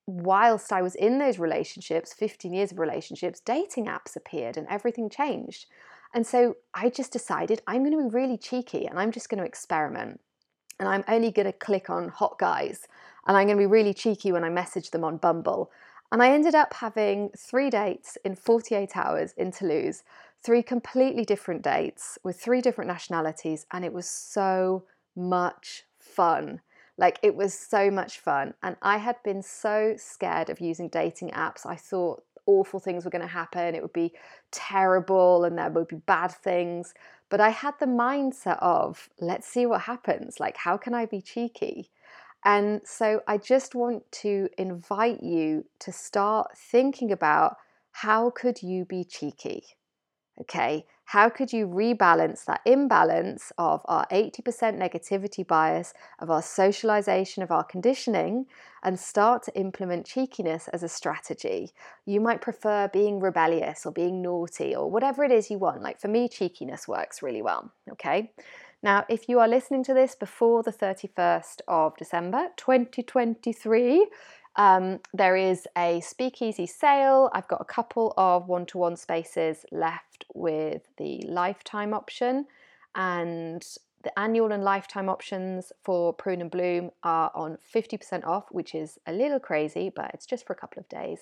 whilst 0.06 0.72
I 0.72 0.80
was 0.80 0.94
in 0.94 1.18
those 1.18 1.40
relationships, 1.40 2.12
15 2.12 2.52
years 2.54 2.70
of 2.70 2.78
relationships, 2.78 3.40
dating 3.40 3.86
apps 3.86 4.14
appeared 4.14 4.56
and 4.56 4.68
everything 4.68 5.10
changed. 5.10 5.66
And 6.14 6.24
so 6.24 6.54
I 6.72 6.88
just 6.88 7.12
decided 7.12 7.62
I'm 7.66 7.82
going 7.82 7.98
to 7.98 8.08
be 8.08 8.14
really 8.14 8.38
cheeky 8.38 8.86
and 8.86 8.96
I'm 8.96 9.10
just 9.10 9.28
going 9.28 9.40
to 9.40 9.44
experiment. 9.44 10.20
And 10.78 10.88
I'm 10.88 11.02
only 11.08 11.32
going 11.32 11.46
to 11.46 11.52
click 11.52 11.90
on 11.90 12.10
hot 12.10 12.38
guys. 12.38 12.86
And 13.26 13.36
I'm 13.36 13.46
going 13.46 13.56
to 13.56 13.62
be 13.62 13.66
really 13.66 13.94
cheeky 13.94 14.30
when 14.30 14.44
I 14.44 14.50
message 14.50 14.92
them 14.92 15.02
on 15.02 15.16
Bumble. 15.16 15.72
And 16.14 16.22
I 16.22 16.30
ended 16.30 16.54
up 16.54 16.74
having 16.74 17.30
three 17.36 17.70
dates 17.70 18.16
in 18.24 18.36
48 18.36 18.96
hours 18.96 19.32
in 19.36 19.50
Toulouse, 19.50 20.04
three 20.44 20.62
completely 20.62 21.24
different 21.24 21.62
dates 21.62 22.20
with 22.22 22.40
three 22.40 22.60
different 22.60 22.86
nationalities. 22.86 23.66
And 23.72 23.84
it 23.84 23.92
was 23.92 24.06
so 24.06 24.84
much 25.16 25.82
fun. 25.98 26.60
Like 26.96 27.18
it 27.24 27.34
was 27.34 27.52
so 27.52 27.90
much 27.90 28.20
fun. 28.20 28.54
And 28.62 28.76
I 28.80 28.98
had 28.98 29.16
been 29.24 29.42
so 29.42 29.94
scared 29.96 30.50
of 30.50 30.60
using 30.60 30.88
dating 30.88 31.30
apps. 31.30 31.66
I 31.66 31.74
thought 31.74 32.22
awful 32.46 32.78
things 32.78 33.04
were 33.04 33.10
going 33.10 33.20
to 33.20 33.26
happen. 33.26 33.74
It 33.74 33.82
would 33.82 33.92
be 33.92 34.12
terrible 34.52 35.42
and 35.42 35.58
there 35.58 35.68
would 35.68 35.88
be 35.88 35.96
bad 35.96 36.30
things. 36.30 36.94
But 37.28 37.40
I 37.40 37.48
had 37.48 37.74
the 37.80 37.86
mindset 37.86 38.60
of, 38.62 39.08
let's 39.20 39.48
see 39.48 39.66
what 39.66 39.80
happens. 39.80 40.38
Like, 40.38 40.58
how 40.58 40.76
can 40.76 40.94
I 40.94 41.06
be 41.06 41.20
cheeky? 41.20 41.90
And 42.44 42.82
so 42.84 43.22
I 43.26 43.38
just 43.38 43.74
want 43.74 44.10
to 44.22 44.48
invite 44.58 45.22
you 45.22 45.64
to 45.80 45.92
start 45.92 46.56
thinking 46.56 47.10
about 47.10 47.56
how 47.92 48.30
could 48.30 48.62
you 48.62 48.84
be 48.84 49.04
cheeky? 49.04 49.64
Okay, 50.40 50.86
how 51.06 51.28
could 51.28 51.52
you 51.52 51.66
rebalance 51.68 52.44
that 52.46 52.60
imbalance 52.66 53.52
of 53.56 53.82
our 53.86 54.04
80% 54.10 54.76
negativity 54.78 55.46
bias, 55.46 55.94
of 56.18 56.28
our 56.30 56.42
socialization, 56.42 57.42
of 57.44 57.52
our 57.52 57.62
conditioning, 57.62 58.46
and 58.82 58.98
start 58.98 59.44
to 59.44 59.56
implement 59.56 60.06
cheekiness 60.06 60.66
as 60.68 60.82
a 60.82 60.88
strategy? 60.88 61.70
You 62.04 62.20
might 62.20 62.40
prefer 62.40 62.88
being 62.88 63.20
rebellious 63.20 63.86
or 63.86 63.92
being 63.92 64.22
naughty 64.22 64.74
or 64.74 64.90
whatever 64.90 65.22
it 65.24 65.30
is 65.30 65.50
you 65.52 65.58
want. 65.58 65.82
Like 65.82 66.00
for 66.00 66.08
me, 66.08 66.28
cheekiness 66.28 66.88
works 66.88 67.22
really 67.22 67.42
well. 67.42 67.72
Okay. 67.92 68.32
Now, 68.84 69.06
if 69.08 69.30
you 69.30 69.40
are 69.40 69.48
listening 69.48 69.82
to 69.84 69.94
this 69.94 70.14
before 70.14 70.62
the 70.62 70.70
31st 70.70 71.62
of 71.66 71.96
December 71.96 72.48
2023, 72.58 74.06
um, 74.56 75.00
there 75.14 75.36
is 75.36 75.66
a 75.74 76.02
speakeasy 76.02 76.66
sale. 76.66 77.30
I've 77.32 77.48
got 77.48 77.62
a 77.62 77.64
couple 77.64 78.12
of 78.18 78.46
one 78.46 78.66
to 78.66 78.76
one 78.76 78.96
spaces 78.96 79.64
left 79.72 80.26
with 80.34 80.82
the 80.98 81.24
lifetime 81.26 81.94
option, 81.94 82.44
and 82.94 83.66
the 84.02 84.18
annual 84.18 84.52
and 84.52 84.62
lifetime 84.62 85.08
options 85.08 85.72
for 85.82 86.12
Prune 86.12 86.42
and 86.42 86.50
Bloom 86.50 86.90
are 87.02 87.32
on 87.34 87.56
50% 87.74 88.26
off, 88.26 88.44
which 88.50 88.74
is 88.74 88.98
a 89.06 89.14
little 89.14 89.40
crazy, 89.40 89.90
but 89.96 90.10
it's 90.12 90.26
just 90.26 90.46
for 90.46 90.52
a 90.52 90.56
couple 90.56 90.80
of 90.80 90.88
days. 90.90 91.20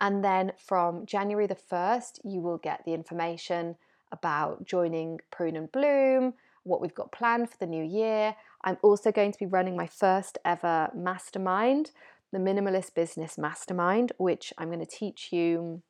And 0.00 0.24
then 0.24 0.54
from 0.58 1.06
January 1.06 1.46
the 1.46 1.54
1st, 1.54 2.18
you 2.24 2.40
will 2.40 2.58
get 2.58 2.84
the 2.84 2.94
information 2.94 3.76
about 4.10 4.64
joining 4.64 5.20
Prune 5.30 5.54
and 5.54 5.70
Bloom, 5.70 6.34
what 6.66 6.80
we've 6.80 6.94
got 6.94 7.12
planned 7.12 7.50
for 7.50 7.56
the 7.58 7.66
new 7.66 7.84
year. 7.84 8.34
I'm 8.64 8.76
also 8.82 9.12
going 9.12 9.32
to 9.32 9.38
be 9.38 9.46
running 9.46 9.76
my 9.76 9.86
first 9.86 10.38
ever 10.44 10.90
mastermind 10.94 11.92
the 12.32 12.38
Minimalist 12.38 12.94
Business 12.94 13.38
Mastermind, 13.38 14.12
which 14.18 14.52
I'm 14.58 14.68
going 14.68 14.84
to 14.84 14.86
teach 14.86 15.32
you 15.32 15.82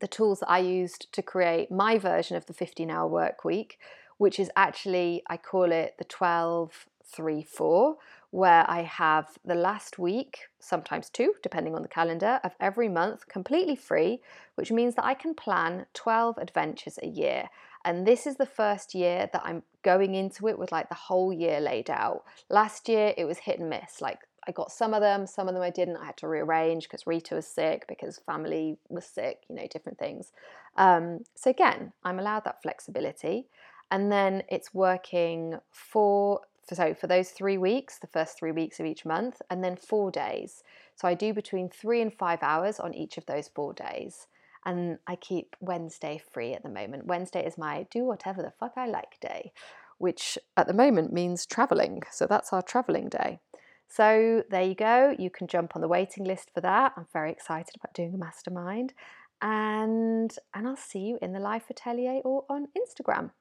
the 0.00 0.08
tools 0.08 0.40
that 0.40 0.50
I 0.50 0.58
used 0.58 1.12
to 1.12 1.22
create 1.22 1.70
my 1.70 1.98
version 1.98 2.36
of 2.36 2.46
the 2.46 2.54
15 2.54 2.90
hour 2.90 3.06
work 3.06 3.44
week, 3.44 3.78
which 4.18 4.40
is 4.40 4.50
actually, 4.56 5.22
I 5.28 5.36
call 5.36 5.70
it 5.70 5.96
the 5.98 6.04
12 6.04 6.86
3 7.04 7.42
4, 7.42 7.96
where 8.30 8.64
I 8.70 8.82
have 8.82 9.26
the 9.44 9.54
last 9.54 9.98
week, 9.98 10.38
sometimes 10.60 11.10
two, 11.10 11.34
depending 11.42 11.74
on 11.74 11.82
the 11.82 11.88
calendar, 11.88 12.40
of 12.44 12.54
every 12.60 12.88
month 12.88 13.28
completely 13.28 13.74
free, 13.74 14.20
which 14.54 14.70
means 14.70 14.94
that 14.94 15.04
I 15.04 15.14
can 15.14 15.34
plan 15.34 15.86
12 15.94 16.38
adventures 16.38 16.98
a 17.02 17.08
year. 17.08 17.48
And 17.84 18.06
this 18.06 18.26
is 18.26 18.36
the 18.36 18.46
first 18.46 18.94
year 18.94 19.28
that 19.32 19.42
I'm 19.44 19.62
going 19.82 20.14
into 20.14 20.48
it 20.48 20.58
with 20.58 20.72
like 20.72 20.88
the 20.88 20.94
whole 20.94 21.32
year 21.32 21.60
laid 21.60 21.88
out. 21.90 22.24
Last 22.48 22.88
year 22.88 23.14
it 23.16 23.24
was 23.24 23.38
hit 23.38 23.58
and 23.58 23.70
miss. 23.70 24.00
Like 24.00 24.18
I 24.46 24.52
got 24.52 24.72
some 24.72 24.94
of 24.94 25.00
them, 25.00 25.26
some 25.26 25.48
of 25.48 25.54
them 25.54 25.62
I 25.62 25.70
didn't. 25.70 25.96
I 25.96 26.06
had 26.06 26.16
to 26.18 26.28
rearrange 26.28 26.84
because 26.84 27.06
Rita 27.06 27.34
was 27.34 27.46
sick, 27.46 27.86
because 27.88 28.18
family 28.18 28.78
was 28.88 29.04
sick, 29.04 29.40
you 29.48 29.56
know, 29.56 29.66
different 29.70 29.98
things. 29.98 30.32
Um, 30.76 31.20
so 31.34 31.50
again, 31.50 31.92
I'm 32.04 32.18
allowed 32.18 32.44
that 32.44 32.62
flexibility. 32.62 33.46
And 33.90 34.10
then 34.10 34.42
it's 34.48 34.72
working 34.72 35.56
for 35.70 36.42
so 36.72 36.94
for 36.94 37.08
those 37.08 37.30
three 37.30 37.58
weeks, 37.58 37.98
the 37.98 38.06
first 38.06 38.38
three 38.38 38.52
weeks 38.52 38.78
of 38.78 38.86
each 38.86 39.04
month, 39.04 39.42
and 39.50 39.64
then 39.64 39.74
four 39.76 40.10
days. 40.10 40.62
So 40.94 41.08
I 41.08 41.14
do 41.14 41.34
between 41.34 41.68
three 41.68 42.00
and 42.00 42.12
five 42.12 42.38
hours 42.42 42.78
on 42.78 42.94
each 42.94 43.18
of 43.18 43.26
those 43.26 43.48
four 43.48 43.72
days. 43.72 44.28
And 44.70 45.00
I 45.08 45.16
keep 45.16 45.56
Wednesday 45.58 46.22
free 46.32 46.54
at 46.54 46.62
the 46.62 46.68
moment. 46.68 47.06
Wednesday 47.06 47.44
is 47.44 47.58
my 47.58 47.88
do 47.90 48.04
whatever 48.04 48.40
the 48.40 48.52
fuck 48.52 48.74
I 48.76 48.86
like 48.86 49.18
day, 49.20 49.50
which 49.98 50.38
at 50.56 50.68
the 50.68 50.72
moment 50.72 51.12
means 51.12 51.44
traveling. 51.44 52.02
So 52.12 52.24
that's 52.28 52.52
our 52.52 52.62
traveling 52.62 53.08
day. 53.08 53.40
So 53.88 54.44
there 54.48 54.62
you 54.62 54.76
go. 54.76 55.16
You 55.18 55.28
can 55.28 55.48
jump 55.48 55.74
on 55.74 55.82
the 55.82 55.88
waiting 55.88 56.22
list 56.22 56.52
for 56.54 56.60
that. 56.60 56.92
I'm 56.96 57.08
very 57.12 57.32
excited 57.32 57.74
about 57.74 57.94
doing 57.94 58.14
a 58.14 58.18
mastermind. 58.18 58.94
And 59.42 60.32
and 60.54 60.68
I'll 60.68 60.76
see 60.76 61.00
you 61.00 61.18
in 61.20 61.32
the 61.32 61.40
life 61.40 61.64
atelier 61.68 62.20
or 62.22 62.44
on 62.48 62.68
Instagram. 62.78 63.32